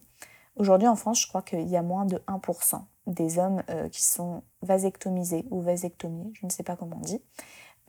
Aujourd'hui 0.57 0.87
en 0.87 0.95
France, 0.95 1.21
je 1.21 1.27
crois 1.27 1.41
qu'il 1.41 1.67
y 1.67 1.77
a 1.77 1.81
moins 1.81 2.05
de 2.05 2.17
1% 2.27 2.81
des 3.05 3.39
hommes 3.39 3.63
qui 3.91 4.03
sont 4.03 4.43
vasectomisés 4.61 5.45
ou 5.49 5.61
vasectomiés, 5.61 6.31
je 6.33 6.45
ne 6.45 6.51
sais 6.51 6.63
pas 6.63 6.75
comment 6.75 6.97
on 6.97 7.05
dit, 7.05 7.21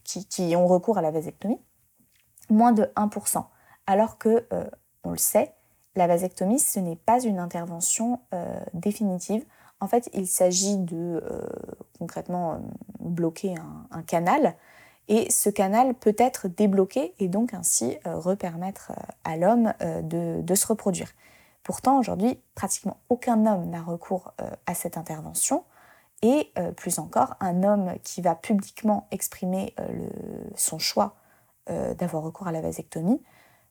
qui, 0.04 0.54
ont 0.54 0.66
recours 0.66 0.96
à 0.98 1.02
la 1.02 1.10
vasectomie. 1.10 1.60
Moins 2.50 2.72
de 2.72 2.84
1%. 2.96 3.44
Alors 3.86 4.18
que, 4.18 4.46
on 5.02 5.10
le 5.10 5.16
sait, 5.16 5.54
la 5.98 6.06
vasectomie, 6.06 6.58
ce 6.58 6.80
n'est 6.80 6.96
pas 6.96 7.20
une 7.20 7.38
intervention 7.38 8.20
euh, 8.32 8.60
définitive. 8.72 9.44
En 9.80 9.88
fait, 9.88 10.08
il 10.14 10.26
s'agit 10.26 10.78
de 10.78 10.96
euh, 10.96 11.40
concrètement 11.98 12.54
euh, 12.54 12.58
bloquer 13.00 13.54
un, 13.90 14.02
canal 14.02 14.54
et 15.08 15.30
ce 15.30 15.50
canal 15.50 15.94
peut 15.94 16.14
être 16.16 16.48
débloqué 16.48 17.14
et 17.18 17.28
donc 17.28 17.52
ainsi 17.52 17.96
repermettre 18.04 18.92
à 19.24 19.36
l'homme 19.36 19.72
de, 20.02 20.54
se 20.54 20.66
reproduire. 20.66 21.08
Pourtant, 21.68 21.98
aujourd'hui, 21.98 22.40
pratiquement 22.56 22.96
aucun 23.10 23.46
homme 23.46 23.68
n'a 23.68 23.82
recours 23.82 24.32
à 24.64 24.72
cette 24.72 24.96
intervention 24.96 25.64
et 26.22 26.50
plus 26.76 26.98
encore, 26.98 27.34
un 27.40 27.62
homme 27.62 27.92
qui 28.02 28.22
va 28.22 28.34
publiquement 28.34 29.06
exprimer 29.10 29.74
le, 29.78 30.08
son 30.56 30.78
choix 30.78 31.14
d'avoir 31.68 32.22
recours 32.22 32.48
à 32.48 32.52
la 32.52 32.62
vasectomie 32.62 33.20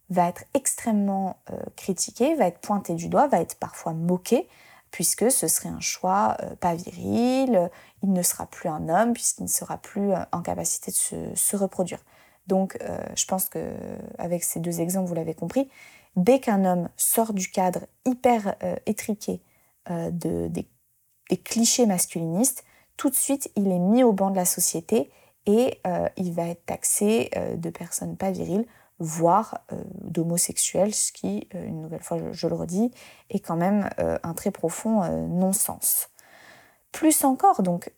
va 0.10 0.30
être 0.30 0.46
extrêmement 0.54 1.38
euh, 1.52 1.58
critiqué, 1.76 2.36
va 2.36 2.48
être 2.48 2.60
pointé 2.60 2.94
du 2.94 3.10
doigt, 3.10 3.28
va 3.28 3.42
être 3.42 3.56
parfois 3.56 3.94
moqué, 3.94 4.48
puisque 4.92 5.30
ce 5.30 5.48
serait 5.48 5.70
un 5.70 5.82
choix 5.82 6.38
euh, 6.42 6.56
pas 6.56 6.76
viril, 6.76 7.70
il 8.04 8.14
ne 8.14 8.22
sera 8.22 8.46
plus 8.46 8.70
un 8.70 8.88
homme, 8.88 9.14
puisqu'il 9.14 9.44
ne 9.44 9.50
sera 9.50 9.78
plus 9.78 10.14
euh, 10.14 10.20
en 10.32 10.42
capacité 10.42 10.92
de 10.92 11.36
se, 11.36 11.56
reproduire. 11.58 12.00
Donc 12.48 12.80
je 13.16 13.26
pense 13.26 13.50
que 13.50 13.76
avec 14.18 14.42
ces 14.42 14.62
deux 14.62 14.80
exemples, 14.80 15.10
vous 15.10 15.16
l'avez 15.16 15.34
compris, 15.34 15.70
dès 16.18 16.40
qu'un 16.40 16.66
homme 16.66 16.90
sort 16.98 17.34
du 17.34 17.50
cadre 17.50 17.88
hyper 18.06 18.56
étriqué 18.86 19.42
de, 19.90 20.48
des, 20.48 20.68
des, 21.30 21.38
clichés 21.38 21.86
masculinistes, 21.86 22.66
tout 22.98 23.10
de 23.10 23.16
suite 23.16 23.50
il 23.56 23.72
est 23.72 23.80
mis 23.80 24.04
au 24.04 24.12
banc 24.12 24.32
de 24.32 24.36
la 24.36 24.46
société 24.46 25.10
et 25.46 25.80
il 26.18 26.34
va 26.34 26.48
être 26.48 26.66
taxé 26.66 27.30
de 27.56 27.70
personnes 27.70 28.18
pas 28.18 28.32
viriles 28.32 28.66
voire 29.00 29.62
euh, 29.72 29.84
d'homosexuels, 30.02 30.94
ce 30.94 31.12
qui, 31.12 31.48
euh, 31.54 31.66
une 31.66 31.82
nouvelle 31.82 32.02
fois, 32.02 32.18
je, 32.32 32.48
le 32.48 32.56
redis, 32.56 32.92
est 33.30 33.40
quand 33.40 33.56
même 33.56 33.90
euh, 34.00 34.18
un 34.24 34.34
très 34.34 34.52
profond 34.52 35.02
non-sens. 35.28 36.10
Plus 36.92 37.24
encore, 37.24 37.62
donc, 37.62 37.92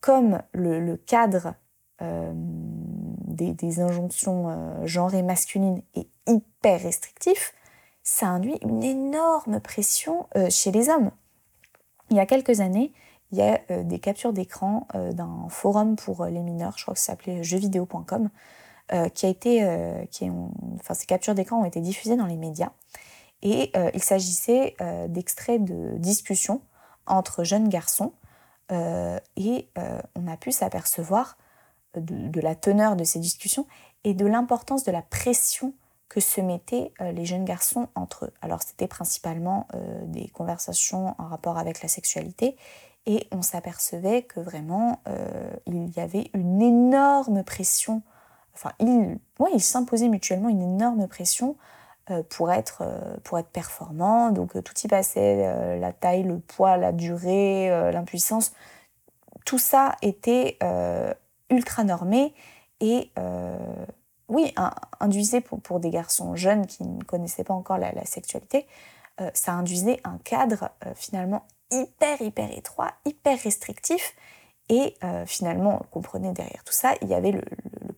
comme 0.00 0.42
le, 0.52 0.96
cadre 0.96 1.54
des, 2.00 3.80
injonctions 3.80 4.84
genrées 4.84 5.22
masculines 5.22 5.80
est 5.94 6.08
hyper 6.26 6.82
restrictif, 6.82 7.54
ça 8.02 8.26
induit 8.26 8.58
une 8.62 8.82
énorme 8.82 9.60
pression 9.60 10.26
chez 10.48 10.72
les 10.72 10.88
hommes. 10.88 11.10
Il 12.10 12.16
y 12.16 12.20
a 12.20 12.26
quelques 12.26 12.60
années, 12.60 12.92
il 13.30 13.38
y 13.38 13.42
a 13.42 13.60
des 13.82 13.98
captures 13.98 14.32
d'écran 14.32 14.86
d'un 14.94 15.48
forum 15.48 15.96
pour 15.96 16.26
les 16.26 16.40
mineurs, 16.40 16.76
je 16.76 16.84
crois 16.84 16.94
que 16.94 17.00
ça 17.00 17.12
s'appelait 17.12 17.42
jeuxvideo.com, 17.42 18.28
euh, 18.92 19.08
qui 19.08 19.24
a 19.24 19.28
été, 19.30 19.62
euh, 19.62 20.04
qui 20.10 20.28
enfin 20.74 20.92
ces 20.92 21.06
captures 21.06 21.34
d'écran 21.34 21.62
ont 21.62 21.64
été 21.64 21.80
diffusées 21.80 22.16
dans 22.16 22.26
les 22.26 22.36
médias 22.36 22.72
et 23.40 23.70
euh, 23.74 23.90
il 23.94 24.02
s'agissait 24.02 24.76
d'extraits 25.08 25.64
de 25.64 25.96
discussions 25.96 26.60
entre 27.06 27.42
jeunes 27.42 27.68
garçons 27.68 28.12
et 29.36 29.68
on 30.14 30.26
a 30.26 30.36
pu 30.38 30.50
s'apercevoir 30.50 31.36
de, 31.94 32.40
la 32.40 32.54
teneur 32.54 32.96
de 32.96 33.04
ces 33.04 33.18
discussions 33.18 33.66
et 34.04 34.14
de 34.14 34.26
l'importance 34.26 34.82
de 34.84 34.92
la 34.92 35.02
pression 35.02 35.74
que 36.12 36.20
se 36.20 36.42
mettaient 36.42 36.92
les 37.00 37.24
jeunes 37.24 37.46
garçons 37.46 37.88
entre 37.94 38.26
eux. 38.26 38.32
Alors 38.42 38.60
c'était 38.60 38.86
principalement 38.86 39.66
des 40.04 40.28
conversations 40.28 41.14
en 41.16 41.26
rapport 41.26 41.56
avec 41.56 41.80
la 41.80 41.88
sexualité 41.88 42.56
et 43.06 43.28
on 43.32 43.40
s'apercevait 43.40 44.22
que 44.22 44.38
vraiment 44.38 45.00
il 45.66 45.88
y 45.96 46.00
avait 46.00 46.30
une 46.34 46.60
énorme 46.60 47.42
pression 47.44 48.02
enfin, 48.54 48.72
ils, 48.80 49.60
s'imposaient 49.60 50.08
mutuellement 50.08 50.48
une 50.48 50.62
énorme 50.62 51.06
pression 51.08 51.56
euh, 52.10 52.22
pour, 52.28 52.52
être, 52.52 52.82
euh, 52.82 53.16
pour 53.24 53.38
être 53.38 53.48
performants. 53.48 54.30
Donc 54.30 54.56
euh, 54.56 54.62
tout 54.62 54.74
y 54.82 54.88
passait, 54.88 55.78
la 55.78 55.92
taille, 55.92 56.22
le 56.22 56.38
poids, 56.38 56.76
la 56.76 56.92
durée, 56.92 57.68
l'impuissance. 57.92 58.52
Tout 59.44 59.58
ça 59.58 59.96
était 60.02 60.58
ultra 61.50 61.84
normé 61.84 62.32
et 62.80 63.10
oui, 64.32 64.54
induisait 65.00 65.40
pour, 65.40 65.80
des 65.80 65.90
garçons 65.90 66.34
jeunes 66.34 66.66
qui 66.66 66.84
ne 66.84 67.02
connaissaient 67.04 67.44
pas 67.44 67.54
encore 67.54 67.78
la, 67.78 68.04
sexualité, 68.04 68.66
ça 69.34 69.52
induisait 69.52 70.00
un 70.04 70.18
cadre 70.18 70.70
finalement 70.94 71.44
hyper, 71.70 72.20
hyper 72.20 72.50
étroit, 72.56 72.92
hyper 73.04 73.38
restrictif 73.40 74.14
et 74.68 74.94
euh, 75.04 75.26
finalement, 75.26 75.80
on 75.80 75.84
comprenait 75.84 76.32
derrière 76.32 76.64
tout 76.64 76.72
ça, 76.72 76.94
il 77.02 77.08
y 77.08 77.14
avait 77.14 77.32
le, 77.32 77.42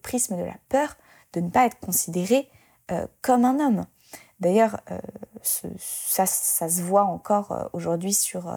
prisme 0.03 0.37
de 0.37 0.43
la 0.45 0.57
peur 0.69 0.97
de 1.33 1.41
ne 1.41 1.49
pas 1.49 1.67
être 1.67 1.79
considéré 1.79 2.49
euh, 2.91 3.07
comme 3.23 3.45
un 3.45 3.59
homme. 3.59 3.87
D'ailleurs, 4.41 4.81
euh, 4.91 4.99
ça, 5.43 6.27
se 6.27 6.83
voit 6.83 7.05
encore 7.05 7.71
aujourd'hui 7.73 8.13
sur, 8.13 8.53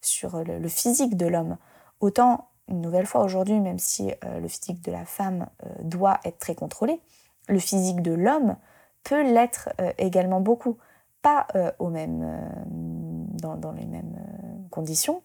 sur 0.00 0.42
le, 0.42 0.68
physique 0.68 1.16
de 1.16 1.26
l'homme. 1.26 1.58
Autant, 2.00 2.48
une 2.68 2.80
nouvelle 2.80 3.06
fois 3.06 3.22
aujourd'hui, 3.22 3.60
même 3.60 3.78
si 3.78 4.10
le 4.22 4.48
physique 4.48 4.82
de 4.82 4.90
la 4.90 5.04
femme 5.04 5.46
doit 5.82 6.18
être 6.24 6.38
très 6.38 6.54
contrôlé, 6.54 7.00
le 7.48 7.58
physique 7.58 8.00
de 8.00 8.12
l'homme 8.12 8.56
peut 9.02 9.22
l'être 9.22 9.68
également 9.98 10.40
beaucoup. 10.40 10.78
Pas 11.20 11.46
au 11.78 11.88
même, 11.90 12.40
dans, 12.70 13.72
les 13.72 13.84
mêmes 13.84 14.16
conditions. 14.70 15.22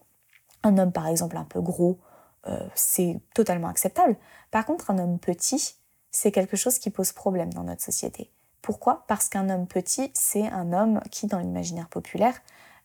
Un 0.62 0.76
homme, 0.78 0.92
par 0.92 1.06
exemple, 1.06 1.36
un 1.36 1.44
peu 1.44 1.60
gros, 1.60 1.98
euh, 2.46 2.58
c'est 2.74 3.20
totalement 3.34 3.68
acceptable. 3.68 4.16
Par 4.50 4.64
contre, 4.64 4.90
un 4.90 4.98
homme 4.98 5.18
petit, 5.18 5.76
c'est 6.10 6.32
quelque 6.32 6.56
chose 6.56 6.78
qui 6.78 6.90
pose 6.90 7.12
problème 7.12 7.52
dans 7.52 7.64
notre 7.64 7.82
société. 7.82 8.30
Pourquoi? 8.62 9.04
Parce 9.06 9.28
qu'un 9.28 9.48
homme 9.50 9.66
petit, 9.66 10.10
c'est 10.14 10.48
un 10.48 10.72
homme 10.72 11.00
qui, 11.10 11.26
dans 11.26 11.38
l'imaginaire 11.38 11.88
populaire, 11.88 12.34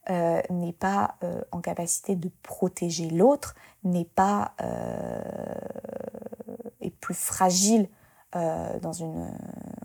euh, 0.10 0.42
n'est 0.50 0.74
pas 0.74 1.16
euh, 1.24 1.42
en 1.52 1.62
capacité 1.62 2.16
de 2.16 2.30
protéger 2.44 3.10
l'autre, 3.10 3.56
n'est 3.84 4.06
pas 4.06 4.54
est 6.82 6.92
plus 7.00 7.16
fragile 7.16 7.90
dans 8.34 8.92
une, 8.92 9.32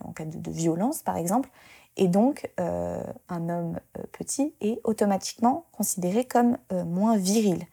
en 0.04 0.12
cas 0.12 0.24
de, 0.24 0.50
violence, 0.50 1.02
par 1.02 1.16
exemple. 1.16 1.48
Et 1.96 2.08
donc, 2.08 2.50
un 2.58 3.48
homme 3.48 3.78
petit 4.12 4.54
est 4.60 4.80
automatiquement 4.84 5.66
considéré 5.72 6.24
comme 6.24 6.56
moins 6.70 7.16
viril 7.16 7.64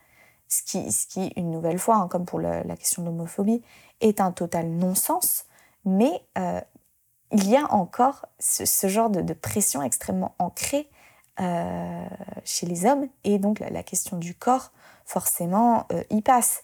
ce 0.47 1.07
qui, 1.07 1.33
une 1.35 1.51
nouvelle 1.51 1.79
fois, 1.79 1.97
hein, 1.97 2.07
comme 2.07 2.25
pour 2.25 2.39
la, 2.39 2.63
question 2.75 3.03
de 3.03 3.07
l'homophobie, 3.07 3.61
est 4.01 4.21
un 4.21 4.31
total 4.31 4.69
non-sens, 4.69 5.45
mais 5.85 6.23
euh, 6.37 6.61
il 7.31 7.49
y 7.49 7.57
a 7.57 7.71
encore 7.73 8.25
ce, 8.39 8.87
genre 8.87 9.09
de, 9.09 9.33
pression 9.33 9.81
extrêmement 9.81 10.35
ancrée 10.39 10.89
euh, 11.39 12.05
chez 12.43 12.65
les 12.65 12.85
hommes, 12.85 13.07
et 13.23 13.39
donc 13.39 13.59
la, 13.59 13.83
question 13.83 14.17
du 14.17 14.35
corps, 14.35 14.71
forcément, 15.05 15.85
euh, 15.91 16.03
y 16.09 16.21
passe. 16.21 16.63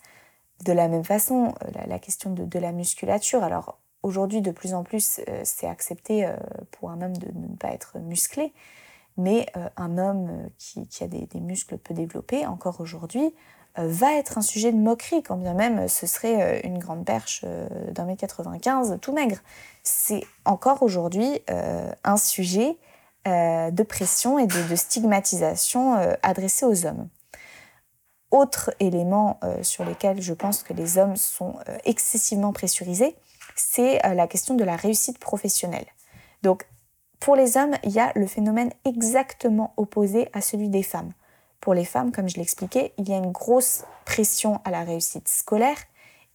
De 0.65 0.71
la 0.71 0.87
même 0.87 1.03
façon, 1.03 1.53
la, 1.87 1.99
question 1.99 2.31
de, 2.31 2.59
la 2.59 2.71
musculature, 2.71 3.43
alors 3.43 3.79
aujourd'hui, 4.01 4.41
de 4.41 4.51
plus 4.51 4.73
en 4.73 4.83
plus, 4.83 5.19
c'est 5.43 5.67
accepté 5.67 6.25
pour 6.71 6.89
un 6.89 7.01
homme 7.01 7.17
de, 7.17 7.27
ne 7.33 7.55
pas 7.57 7.69
être 7.69 7.99
musclé, 7.99 8.53
mais 9.17 9.47
un 9.75 9.97
homme 9.97 10.49
qui, 10.57 10.87
a 11.03 11.07
des, 11.07 11.27
muscles 11.41 11.77
peu 11.77 11.93
développés, 11.93 12.45
encore 12.45 12.79
aujourd'hui, 12.79 13.33
euh, 13.79 13.87
va 13.87 14.13
être 14.13 14.37
un 14.37 14.43
sujet 14.43 14.71
de 14.71 14.77
moquerie, 14.77 15.23
quand 15.23 15.35
bien 15.35 15.55
même 15.55 15.87
ce 15.87 16.05
serait 16.05 16.41
euh, 16.41 16.61
une 16.63 16.77
grande 16.77 17.05
perche 17.05 17.41
euh, 17.43 17.67
d'un 17.91 18.05
mètre 18.05 18.19
95 18.19 18.99
tout 19.01 19.13
maigre. 19.13 19.37
C'est 19.81 20.23
encore 20.45 20.83
aujourd'hui 20.83 21.41
un 21.47 22.17
sujet 22.17 22.77
de 23.25 23.83
pression 23.83 24.37
et 24.39 24.47
de, 24.47 24.75
stigmatisation 24.75 25.95
adressé 26.21 26.65
aux 26.65 26.85
hommes. 26.85 27.07
Autre 28.31 28.73
élément 28.79 29.39
sur 29.61 29.85
lequel 29.85 30.21
je 30.21 30.33
pense 30.33 30.63
que 30.63 30.73
les 30.73 30.97
hommes 30.97 31.15
sont 31.15 31.55
excessivement 31.85 32.51
pressurisés, 32.51 33.15
c'est 33.55 33.99
la 34.13 34.27
question 34.27 34.55
de 34.55 34.63
la 34.63 34.75
réussite 34.75 35.19
professionnelle. 35.19 35.85
Donc, 36.41 36.65
pour 37.23 37.37
les 37.37 37.55
hommes, 37.55 37.75
il 37.83 37.91
y 37.91 38.01
a 38.01 38.11
le 38.15 38.27
phénomène 38.27 38.73
exactement 38.83 39.73
opposé 39.77 40.27
à 40.33 40.41
celui 40.41 40.67
des 40.67 40.83
femmes. 40.83 41.13
pour 41.61 41.73
les 41.73 41.85
femmes, 41.85 42.11
comme 42.11 42.27
je 42.27 42.35
l'expliquais, 42.35 42.93
il 42.97 43.07
y 43.07 43.13
a 43.13 43.17
une 43.17 43.31
grosse 43.31 43.85
pression 44.03 44.59
à 44.65 44.71
la 44.71 44.83
réussite 44.83 45.29
scolaire 45.29 45.77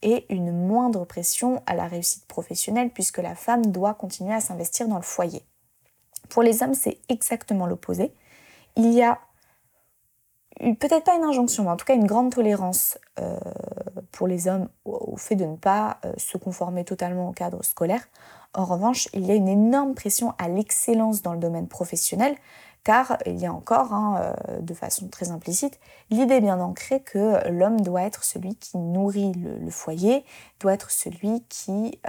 et 0.01 0.25
une 0.33 0.51
moindre 0.51 1.05
pression 1.05 1.63
à 1.67 1.75
la 1.75 1.87
réussite 1.87 2.25
professionnelle 2.27 2.89
puisque 2.89 3.19
la 3.19 3.35
femme 3.35 3.67
doit 3.67 3.93
continuer 3.93 4.33
à 4.33 4.41
s'investir 4.41 4.89
dans 4.89 4.97
le 4.97 5.03
foyer. 5.03 5.43
Pour 6.29 6.43
les 6.43 6.63
hommes, 6.63 6.75
c'est 6.75 6.99
exactement 7.09 7.67
l'opposé. 7.67 8.13
Il 8.77 8.93
y 8.93 9.03
a 9.03 9.19
peut-être 10.59 11.05
pas 11.05 11.15
une 11.15 11.25
injonction, 11.25 11.65
mais 11.65 11.71
en 11.71 11.77
tout 11.77 11.85
cas 11.85 11.95
une 11.95 12.07
grande 12.07 12.33
tolérance 12.33 12.99
euh, 13.19 13.39
pour 14.13 14.27
les 14.27 14.49
hommes 14.49 14.69
au, 14.85 15.17
fait 15.17 15.37
de 15.37 15.45
ne 15.45 15.57
pas 15.57 15.99
euh, 16.05 16.13
se 16.17 16.37
conformer 16.37 16.85
totalement 16.85 17.29
au 17.29 17.33
cadre 17.33 17.63
scolaire. 17.65 18.09
En 18.55 18.65
revanche, 18.65 19.09
il 19.13 19.27
y 19.27 19.31
a 19.31 19.35
une 19.35 19.49
énorme 19.49 19.95
pression 19.95 20.35
à 20.39 20.49
l'excellence 20.49 21.23
dans 21.23 21.33
le 21.33 21.39
domaine 21.39 21.69
professionnel, 21.69 22.35
car 22.83 23.19
il 23.27 23.37
y 23.37 23.47
a 23.47 23.53
encore, 23.53 23.93
hein, 23.93 24.35
euh, 24.49 24.61
de 24.61 24.75
façon 24.75 25.09
très 25.09 25.31
implicite, 25.31 25.79
l'idée 26.11 26.41
bien 26.41 26.61
ancrée 26.61 27.01
que 27.01 27.47
l'homme 27.51 27.81
doit 27.81 28.03
être 28.03 28.25
celui 28.25 28.57
qui 28.57 28.79
nourrit 28.79 29.33
le, 29.33 29.71
foyer, 29.71 30.25
doit 30.61 30.73
être 30.73 30.91
celui 30.91 31.43
qui 31.49 32.01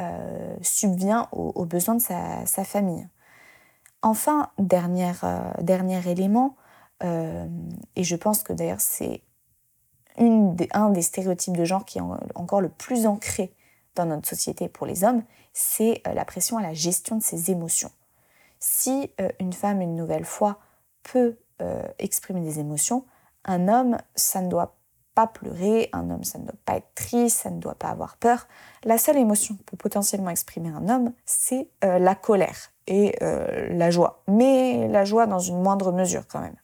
subvient 0.62 1.26
aux, 1.34 1.66
besoins 1.66 1.96
de 1.96 2.02
sa, 2.02 2.64
famille. 2.64 3.06
Enfin, 4.02 4.50
dernier, 4.58 5.12
dernier 5.62 6.10
élément, 6.10 6.56
euh, 7.04 7.48
et 7.96 8.04
je 8.04 8.16
pense 8.16 8.44
que 8.44 8.54
d'ailleurs 8.54 8.82
c'est 8.82 9.24
un 10.18 10.90
des 10.90 11.02
stéréotypes 11.02 11.56
de 11.56 11.64
genre 11.64 11.86
qui 11.86 11.98
est 11.98 12.04
encore 12.36 12.60
le 12.60 12.70
plus 12.70 13.08
ancré 13.08 13.54
dans 13.96 14.06
notre 14.06 14.28
société 14.28 14.68
pour 14.68 14.86
les 14.86 15.04
hommes, 15.04 15.24
c'est 15.54 16.02
euh, 16.08 16.14
la 16.14 16.26
pression 16.26 16.58
à 16.58 16.62
la 16.62 16.74
gestion 16.74 17.18
de 17.18 17.24
ses 17.24 17.52
émotions. 17.52 17.92
Si 18.60 19.12
euh, 19.22 19.30
une 19.40 19.54
femme, 19.54 19.82
une 19.82 19.96
nouvelle 19.96 20.26
fois, 20.26 20.60
peut 21.04 21.38
exprimer 21.98 22.40
des 22.40 22.60
émotions, 22.60 23.06
un 23.44 23.68
homme, 23.68 23.98
ça 24.16 24.40
ne 24.40 24.48
doit 24.48 24.78
pas 25.14 25.28
pleurer, 25.28 25.90
un 25.92 26.10
homme, 26.10 26.24
ça 26.24 26.40
ne 26.40 26.46
doit 26.46 26.56
pas 26.64 26.78
être 26.78 26.94
triste, 26.96 27.40
ça 27.40 27.50
ne 27.50 27.60
doit 27.60 27.76
pas 27.76 27.90
avoir 27.90 28.16
peur. 28.16 28.48
La 28.86 28.98
seule 28.98 29.18
émotion 29.18 29.58
que 29.58 29.64
peut 29.64 29.76
potentiellement 29.76 30.30
exprimer 30.30 30.70
un 30.70 30.88
homme, 30.88 31.12
c'est 31.26 31.68
la 31.82 32.16
colère 32.16 32.72
et 32.90 33.16
la 33.22 33.92
joie. 33.92 34.24
Mais 34.28 34.88
la 34.88 35.06
joie 35.06 35.28
dans 35.28 35.40
une 35.40 35.62
moindre 35.62 35.92
mesure 35.92 36.28
quand 36.28 36.42
même. 36.42 36.56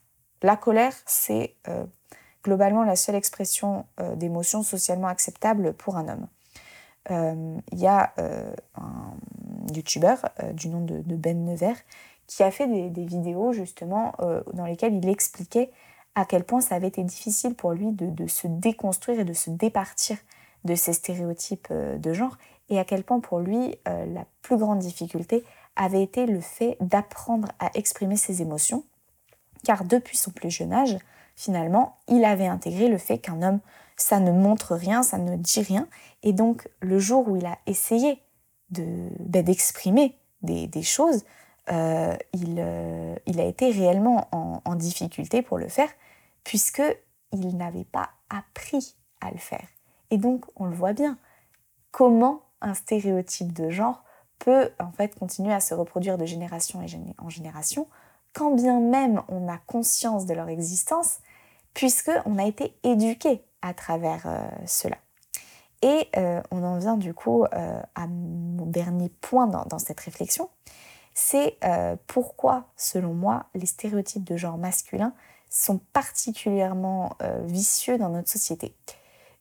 La 0.45 0.57
colère, 0.57 0.93
c'est 1.07 1.55
euh, 1.67 1.85
globalement 2.43 2.83
la 2.83 2.95
seule 2.95 3.15
expression 3.15 3.87
euh, 3.99 4.15
d'émotion 4.15 4.61
socialement 4.61 5.07
acceptable 5.07 5.73
pour 5.73 5.97
un 5.97 6.07
homme. 6.07 6.27
Euh, 7.09 7.57
il 7.71 7.79
y 7.79 7.87
a 7.87 8.13
un 8.75 9.13
youtubeur 9.73 10.29
du 10.53 10.69
nom 10.69 10.81
de, 10.81 11.15
Ben 11.15 11.45
Nevers 11.45 11.77
qui 12.27 12.43
a 12.43 12.51
fait 12.51 12.67
des, 12.67 13.05
vidéos 13.05 13.53
justement 13.53 14.13
dans 14.53 14.65
lesquelles 14.65 14.95
il 14.95 15.07
expliquait 15.09 15.71
à 16.15 16.25
quel 16.25 16.43
point 16.43 16.61
ça 16.61 16.75
avait 16.75 16.87
été 16.87 17.03
difficile 17.03 17.55
pour 17.55 17.73
lui 17.73 17.91
de, 17.91 18.27
se 18.27 18.47
déconstruire 18.47 19.19
et 19.19 19.25
de 19.25 19.33
se 19.33 19.49
départir 19.49 20.17
de 20.63 20.73
ces 20.75 20.93
stéréotypes 20.93 21.71
de 21.71 22.13
genre 22.13 22.37
et 22.69 22.79
à 22.79 22.85
quel 22.85 23.03
point 23.03 23.19
pour 23.19 23.39
lui 23.39 23.75
la 23.85 24.25
plus 24.41 24.57
grande 24.57 24.79
difficulté 24.79 25.43
avait 25.75 26.03
été 26.03 26.25
le 26.25 26.41
fait 26.41 26.77
d'apprendre 26.79 27.49
à 27.59 27.69
exprimer 27.73 28.17
ses 28.17 28.41
émotions 28.41 28.83
car 29.65 29.83
depuis 29.83 30.15
son 30.15 30.31
plus 30.31 30.51
jeune 30.51 30.71
âge, 30.71 30.97
finalement, 31.35 31.97
il 32.07 32.23
avait 32.23 32.47
intégré 32.47 32.87
le 32.87 32.97
fait 32.97 33.17
qu'un 33.17 33.41
homme, 33.41 33.59
ça 33.97 34.19
ne 34.19 34.31
montre 34.31 34.75
rien, 34.75 35.03
ça 35.03 35.17
ne 35.17 35.35
dit 35.35 35.61
rien, 35.61 35.87
et 36.23 36.31
donc 36.31 36.69
le 36.79 36.99
jour 36.99 37.27
où 37.27 37.35
il 37.35 37.45
a 37.45 37.57
essayé 37.65 38.21
ben, 38.69 39.43
d'exprimer 39.43 40.17
des, 40.41 40.83
choses, 40.83 41.25
euh, 41.71 42.15
euh, 42.35 43.15
il, 43.25 43.39
a 43.39 43.45
été 43.45 43.71
réellement 43.71 44.27
en, 44.31 44.61
en, 44.63 44.75
difficulté 44.75 45.41
pour 45.41 45.57
le 45.57 45.67
faire, 45.67 45.89
puisque 46.43 46.83
il 47.31 47.57
n'avait 47.57 47.85
pas 47.85 48.09
appris 48.29 48.95
à 49.21 49.31
le 49.31 49.37
faire. 49.37 49.67
Et 50.11 50.17
donc, 50.17 50.45
on 50.55 50.65
le 50.65 50.75
voit 50.75 50.93
bien, 50.93 51.17
comment 51.91 52.41
un 52.61 52.75
stéréotype 52.75 53.53
de 53.53 53.69
genre 53.69 54.03
peut 54.39 54.69
en 54.79 54.91
fait 54.91 55.17
continuer 55.17 55.53
à 55.53 55.59
se 55.59 55.73
reproduire 55.73 56.17
de 56.17 56.25
génération 56.25 56.79
en 57.17 57.29
génération 57.29 57.87
quand 58.35 58.51
bien 58.51 58.79
même 58.79 59.23
on 59.29 59.47
a 59.47 59.57
conscience 59.57 60.27
de 60.27 60.33
leur 60.35 60.49
existence, 60.49 61.19
puisqu'on 61.73 62.37
a 62.37 62.45
été 62.45 62.75
éduqué 62.83 63.41
à 63.61 63.73
travers 63.73 64.23
euh, 64.27 64.47
cela. 64.67 64.97
Et 65.81 66.09
euh, 66.17 66.41
on 66.51 66.63
en 66.63 66.77
vient 66.77 66.97
du 66.97 67.13
coup 67.13 67.45
euh, 67.45 67.81
à 67.95 68.07
mon 68.07 68.65
dernier 68.65 69.09
point 69.09 69.47
dans, 69.47 69.79
cette 69.79 69.99
réflexion, 69.99 70.49
c'est 71.13 71.57
pourquoi, 72.07 72.65
selon 72.75 73.13
moi, 73.13 73.45
les 73.53 73.65
stéréotypes 73.65 74.25
de 74.25 74.35
genre 74.35 74.57
masculin 74.57 75.13
sont 75.49 75.77
particulièrement 75.93 77.15
vicieux 77.45 77.97
dans 77.97 78.09
notre 78.09 78.29
société. 78.29 78.75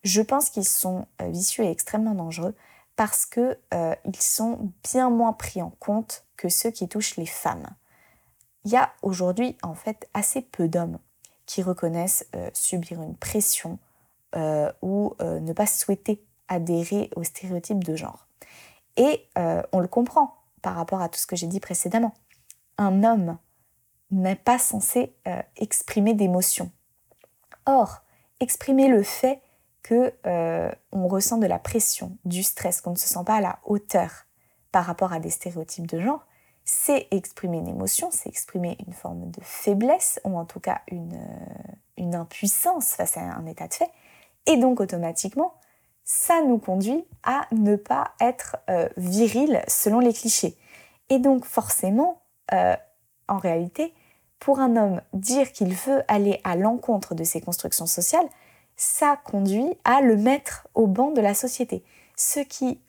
Je 0.05 0.23
pense 0.23 0.51
qu'ils 0.51 0.67
sont 0.67 1.07
vicieux 1.21 1.65
et 1.65 1.71
extrêmement 1.71 2.15
dangereux 2.15 2.55
parce 2.97 3.27
qu'ils 3.27 4.21
sont 4.21 4.73
bien 4.83 5.11
moins 5.11 5.33
pris 5.33 5.63
en 5.63 5.71
compte 5.71 6.25
que 6.37 6.49
ceux 6.49 6.71
qui 6.71 6.89
touchent 6.89 7.17
les 7.17 7.27
femmes 7.27 7.67
il 8.65 8.73
y 8.73 8.77
a 8.77 8.93
aujourd'hui 9.03 9.57
en 9.63 9.75
fait 9.75 10.09
assez 10.15 10.41
peu 10.43 10.69
d'hommes 10.69 10.99
qui 11.47 11.63
reconnaissent 11.63 12.27
euh, 12.35 12.51
subir 12.55 13.03
une 13.03 13.17
pression 13.17 13.79
euh, 14.37 14.73
ou 14.83 15.15
euh, 15.21 15.41
ne 15.41 15.53
pas 15.53 15.67
souhaiter 15.67 16.25
adhérer 16.49 17.11
aux 17.17 17.25
stéréotypes 17.25 17.85
de 17.85 17.97
genre. 17.97 18.27
Et 18.97 19.27
on 19.73 19.81
le 19.81 19.89
comprend 19.89 20.37
par 20.63 20.77
rapport 20.77 21.01
à 21.01 21.09
tout 21.09 21.19
ce 21.19 21.27
que 21.27 21.35
j'ai 21.35 21.49
dit 21.49 21.59
précédemment. 21.59 22.15
Un 22.79 23.03
homme 23.03 23.39
n'est 24.13 24.37
pas 24.37 24.61
censé 24.61 25.17
exprimer 25.57 26.15
d'émotions. 26.15 26.71
Or, 27.67 28.03
exprimer 28.39 28.87
le 28.87 29.03
fait 29.03 29.43
que 29.85 30.13
on 30.91 31.07
ressent 31.07 31.39
de 31.39 31.47
la 31.47 31.61
pression, 31.61 32.17
du 32.25 32.43
stress, 32.43 32.81
qu'on 32.81 32.91
ne 32.91 32.97
se 32.97 33.07
sent 33.07 33.25
pas 33.25 33.37
à 33.37 33.41
la 33.41 33.61
hauteur 33.65 34.27
par 34.73 34.87
rapport 34.87 35.13
à 35.13 35.21
des 35.21 35.31
stéréotypes 35.31 35.87
de 35.87 36.01
genre, 36.01 36.27
c'est 36.65 37.07
exprimer 37.11 37.59
une 37.59 37.69
émotion, 37.69 38.09
c'est 38.11 38.29
exprimer 38.29 38.77
une 38.87 38.93
forme 38.93 39.31
de 39.31 39.41
faiblesse, 39.43 40.19
ou 40.25 40.37
en 40.37 40.45
tout 40.45 40.61
cas 40.61 40.81
une, 40.89 41.15
euh, 41.15 42.19
impuissance 42.19 42.93
face 42.95 43.17
à 43.17 43.21
un 43.21 43.47
état 43.47 43.69
de 43.69 43.75
fait. 43.75 43.91
Et 44.47 44.57
donc 44.57 44.81
automatiquement, 44.81 45.55
ça 46.05 46.43
nous 46.43 46.59
conduit 46.59 47.05
à 47.23 47.47
ne 47.53 47.77
pas 47.77 48.13
être 48.21 48.57
euh, 48.69 48.89
viril 48.97 49.63
selon 49.69 50.01
les 50.01 50.13
clichés. 50.13 50.57
Et 51.09 51.19
donc 51.19 51.45
forcément, 51.45 52.23
euh, 52.53 52.77
en 53.29 53.39
réalité, 53.39 53.95
pour 54.39 54.59
un 54.59 54.77
homme, 54.77 55.01
dire 55.13 55.53
qu'il 55.53 55.75
veut 55.75 56.03
aller 56.09 56.41
à 56.45 56.57
l'encontre 56.57 57.15
de 57.15 57.25
ses 57.25 57.41
constructions 57.41 57.87
sociales, 57.87 58.29
ça 58.77 59.19
conduit 59.25 59.77
à 59.85 60.01
le 60.01 60.17
mettre 60.17 60.69
au 60.75 60.87
banc 60.87 61.11
de 61.11 61.21
la 61.21 61.35
société. 61.35 61.85
Ce 62.17 62.41
qui, 62.41 62.81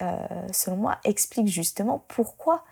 selon 0.52 0.78
moi, 0.78 0.98
explique 1.04 1.48
justement 1.48 2.04
pourquoi 2.08 2.64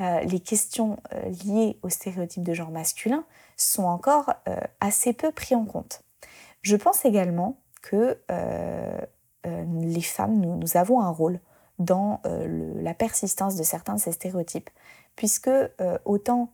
euh, 0.00 0.20
les 0.22 0.40
questions 0.40 0.98
euh, 1.12 1.28
liées 1.44 1.78
aux 1.82 1.88
stéréotypes 1.88 2.42
de 2.42 2.52
genre 2.52 2.72
masculin 2.72 3.24
sont 3.56 3.84
encore 3.84 4.32
euh, 4.48 4.56
assez 4.80 5.12
peu 5.12 5.30
prises 5.30 5.56
en 5.56 5.64
compte. 5.64 6.02
Je 6.62 6.74
pense 6.74 7.04
également 7.04 7.58
que 7.80 8.18
les 9.44 10.00
femmes, 10.00 10.40
nous, 10.40 10.76
avons 10.78 11.02
un 11.02 11.10
rôle 11.10 11.38
dans 11.78 12.22
la 12.24 12.94
persistance 12.94 13.56
de 13.56 13.62
certains 13.62 13.96
de 13.96 14.00
ces 14.00 14.12
stéréotypes, 14.12 14.70
puisque 15.16 15.50
autant 16.06 16.48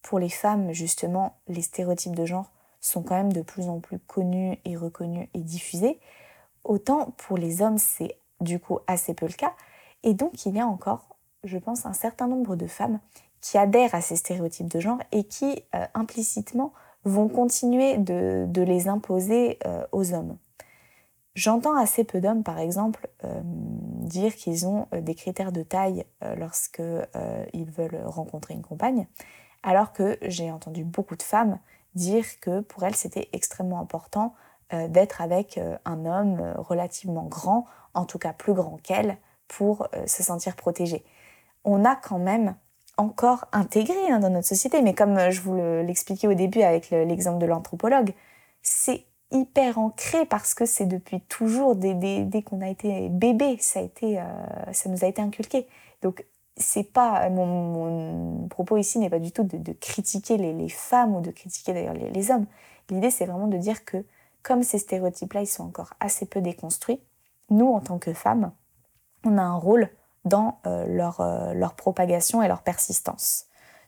pour 0.00 0.20
les 0.20 0.28
femmes, 0.28 0.70
justement, 0.70 1.40
les 1.48 1.62
stéréotypes 1.62 2.14
de 2.14 2.24
genre 2.24 2.52
sont 2.80 3.02
quand 3.02 3.16
même 3.16 3.32
de 3.32 3.42
plus 3.42 3.68
en 3.68 3.80
plus 3.80 3.98
connus 3.98 4.58
et 4.64 4.76
reconnus 4.76 5.28
et 5.34 5.40
diffusés, 5.40 6.00
autant 6.64 7.12
pour 7.16 7.36
les 7.36 7.62
hommes, 7.62 7.78
c'est 7.78 8.16
du 8.40 8.58
coup 8.58 8.78
assez 8.86 9.14
peu 9.14 9.26
le 9.26 9.32
cas, 9.32 9.54
et 10.02 10.14
donc 10.14 10.46
il 10.46 10.56
y 10.56 10.60
a 10.60 10.66
encore 10.66 11.10
je 11.44 11.58
pense, 11.58 11.86
un 11.86 11.92
certain 11.92 12.26
nombre 12.26 12.56
de 12.56 12.66
femmes 12.66 13.00
qui 13.40 13.56
adhèrent 13.56 13.94
à 13.94 14.00
ces 14.00 14.16
stéréotypes 14.16 14.68
de 14.68 14.80
genre 14.80 14.98
et 15.12 15.24
qui, 15.24 15.62
euh, 15.74 15.86
implicitement, 15.94 16.72
vont 17.04 17.28
continuer 17.28 17.96
de, 17.96 18.46
les 18.54 18.88
imposer 18.88 19.58
euh, 19.66 19.86
aux 19.92 20.12
hommes. 20.12 20.36
J'entends 21.34 21.76
assez 21.76 22.04
peu 22.04 22.20
d'hommes, 22.20 22.42
par 22.42 22.58
exemple, 22.58 23.08
euh, 23.24 23.40
dire 23.44 24.34
qu'ils 24.34 24.66
ont 24.66 24.86
des 24.92 25.14
critères 25.14 25.52
de 25.52 25.62
taille 25.62 26.04
lorsqu'ils 26.36 27.70
veulent 27.70 28.02
rencontrer 28.04 28.52
une 28.52 28.62
compagne, 28.62 29.06
alors 29.62 29.92
que 29.92 30.18
j'ai 30.22 30.50
entendu 30.50 30.84
beaucoup 30.84 31.16
de 31.16 31.22
femmes 31.22 31.58
dire 31.94 32.24
que 32.40 32.60
pour 32.60 32.84
elles, 32.84 32.96
c'était 32.96 33.28
extrêmement 33.32 33.80
important 33.80 34.34
d'être 34.88 35.20
avec 35.20 35.58
un 35.84 36.06
homme 36.06 36.54
relativement 36.56 37.24
grand, 37.24 37.66
en 37.94 38.04
tout 38.04 38.18
cas 38.18 38.32
plus 38.32 38.54
grand 38.54 38.78
qu'elle, 38.82 39.16
pour 39.48 39.88
se 40.06 40.22
sentir 40.22 40.54
protégée 40.54 41.04
on 41.64 41.84
a 41.84 41.96
quand 41.96 42.18
même 42.18 42.54
encore 42.96 43.46
intégré 43.52 44.10
hein, 44.10 44.18
dans 44.20 44.30
notre 44.30 44.46
société. 44.46 44.82
Mais 44.82 44.94
comme 44.94 45.16
euh, 45.16 45.30
je 45.30 45.40
vous 45.40 45.54
l'expliquais 45.54 46.28
au 46.28 46.34
début 46.34 46.62
avec 46.62 46.90
l'exemple 46.90 47.38
de 47.38 47.46
l'anthropologue, 47.46 48.12
c'est 48.62 49.04
hyper 49.30 49.78
ancré 49.78 50.26
parce 50.26 50.54
que 50.54 50.66
c'est 50.66 50.86
depuis 50.86 51.20
toujours, 51.22 51.76
dès, 51.76 52.42
qu'on 52.42 52.60
a 52.60 52.68
été 52.68 53.08
bébé, 53.08 53.56
ça, 53.60 53.78
a 53.78 53.82
été, 53.82 54.18
euh, 54.18 54.24
ça 54.72 54.88
nous 54.88 55.04
a 55.04 55.06
été 55.06 55.22
inculqué. 55.22 55.68
Donc 56.02 56.24
c'est 56.60 56.84
pas 56.84 57.28
mon, 57.30 58.46
propos 58.48 58.76
ici 58.76 58.98
n'est 58.98 59.10
pas 59.10 59.18
du 59.18 59.32
tout 59.32 59.42
de, 59.42 59.72
critiquer 59.72 60.36
les, 60.36 60.68
femmes 60.68 61.16
ou 61.16 61.20
de 61.20 61.30
critiquer 61.30 61.72
d'ailleurs 61.72 61.94
les, 61.94 62.30
hommes. 62.30 62.46
L'idée, 62.90 63.10
c'est 63.10 63.26
vraiment 63.26 63.46
de 63.46 63.56
dire 63.56 63.84
que 63.84 64.04
comme 64.42 64.62
ces 64.62 64.78
stéréotypes-là, 64.78 65.42
ils 65.42 65.46
sont 65.46 65.64
encore 65.64 65.94
assez 66.00 66.26
peu 66.26 66.40
déconstruits, 66.40 67.00
nous, 67.50 67.66
en 67.66 67.80
tant 67.80 67.98
que 67.98 68.12
femmes, 68.12 68.52
on 69.24 69.36
a 69.36 69.42
un 69.42 69.56
rôle 69.56 69.90
dans 70.24 70.58
euh, 70.66 70.86
leur, 70.86 71.20
euh, 71.20 71.52
leur, 71.52 71.74
propagation 71.74 72.42
et 72.42 72.48
leur 72.48 72.62
persistance. 72.62 73.46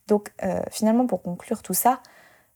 Donc 0.08 0.32
euh, 0.42 0.62
finalement, 0.70 1.06
pour 1.06 1.22
conclure 1.22 1.62
tout 1.62 1.74
ça, 1.74 2.00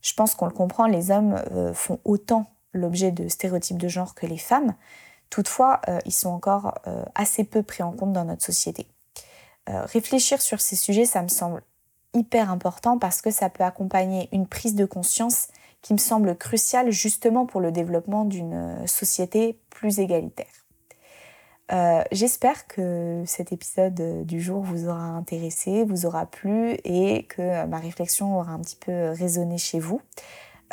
je 0.03 0.15
pense 0.15 0.35
qu'on 0.35 0.47
le 0.47 0.53
comprend, 0.53 0.87
les 0.87 1.11
hommes 1.11 1.43
font 1.75 1.99
autant 2.05 2.47
l'objet 2.73 3.11
de 3.11 3.29
stéréotypes 3.29 3.79
de 3.79 3.89
genre 3.89 4.15
que 4.15 4.27
les 4.27 4.39
femmes. 4.39 4.75
Toutefois, 5.31 5.81
ils 6.05 6.13
sont 6.13 6.29
encore 6.29 6.75
assez 7.17 7.43
peu 7.43 7.65
pris 7.65 7.83
en 7.83 7.91
compte 7.91 8.13
dans 8.13 8.25
notre 8.25 8.45
société. 8.45 8.87
Réfléchir 9.67 10.41
sur 10.41 10.61
ces 10.61 10.77
sujets, 10.77 11.05
ça 11.05 11.23
me 11.23 11.29
semble 11.29 11.63
hyper 12.15 12.51
important 12.51 12.99
parce 12.99 13.21
que 13.21 13.31
ça 13.31 13.51
peut 13.51 13.65
accompagner 13.65 14.29
une 14.33 14.47
prise 14.47 14.75
de 14.75 14.85
conscience 14.85 15.49
qui 15.83 15.93
me 15.93 15.99
semble 15.99 16.37
cruciale 16.37 16.91
justement 16.91 17.47
pour 17.47 17.61
le 17.61 17.73
développement 17.73 18.25
d'une 18.25 18.87
société 18.87 19.59
plus 19.71 19.99
égalitaire. 20.01 20.47
Euh, 21.73 22.03
j'espère 22.13 22.69
que 22.69 23.25
cet 23.27 23.53
épisode 23.53 24.25
du 24.25 24.41
jour 24.41 24.63
vous 24.63 24.89
aura 24.89 25.03
intéressé, 25.03 25.85
vous 25.85 26.07
aura 26.07 26.27
plu 26.27 26.77
et 26.85 27.25
que 27.25 27.67
ma 27.67 27.79
réflexion 27.79 28.39
aura 28.39 28.53
un 28.53 28.61
petit 28.61 28.77
peu 28.77 29.11
résonné 29.11 29.59
chez 29.59 29.81
vous. 29.81 30.01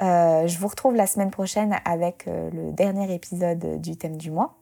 Euh, 0.01 0.47
je 0.47 0.58
vous 0.58 0.67
retrouve 0.67 0.95
la 0.95 1.08
semaine 1.08 1.32
prochaine 1.32 1.75
avec 1.86 2.27
euh, 2.27 2.49
le 2.51 2.71
dernier 2.71 3.13
épisode 3.13 3.82
du 3.82 3.95
thème 3.95 4.17
du 4.17 4.32
mois. 4.32 4.56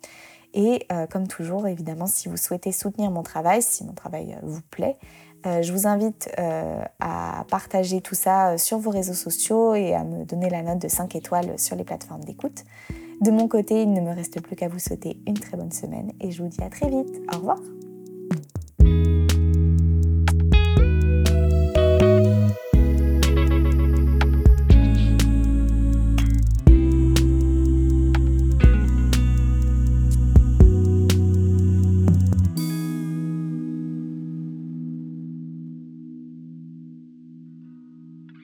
Et 0.54 0.88
comme 1.10 1.28
toujours, 1.28 1.68
évidemment, 1.68 2.08
si 2.08 2.30
vous 2.30 2.38
souhaitez 2.38 2.72
soutenir 2.72 3.12
mon 3.12 3.24
travail, 3.24 3.62
si 3.62 3.84
mon 3.84 3.94
travail 3.94 4.38
vous 4.44 4.62
plaît, 4.70 4.98
je 5.46 5.72
vous 5.72 5.88
invite 5.88 6.30
à 7.00 7.46
partager 7.50 8.02
tout 8.02 8.16
ça 8.16 8.58
sur 8.58 8.78
vos 8.78 8.92
réseaux 8.92 9.14
sociaux 9.14 9.76
et 9.76 9.94
à 9.94 10.04
me 10.04 10.26
donner 10.26 10.50
la 10.50 10.62
note 10.62 10.80
de 10.80 10.88
5 10.88 11.16
étoiles 11.16 11.58
sur 11.58 11.76
les 11.76 11.84
plateformes 11.84 12.24
d'écoute. 12.24 12.64
De 13.22 13.32
mon 13.32 13.48
côté, 13.48 13.84
il 13.84 13.94
ne 13.94 14.02
me 14.02 14.14
reste 14.14 14.42
plus 14.42 14.56
qu'à 14.56 14.68
vous 14.68 14.80
souhaiter 14.80 15.18
une 15.28 15.36
très 15.36 15.56
bonne 15.56 15.72
semaine 15.72 16.12
et 16.20 16.32
je 16.32 16.44
vous 16.44 16.50
dis 16.50 16.62
à 16.62 16.70
très 16.70 16.90
vite. 16.90 17.22
Au 17.34 17.38
revoir 17.38 17.60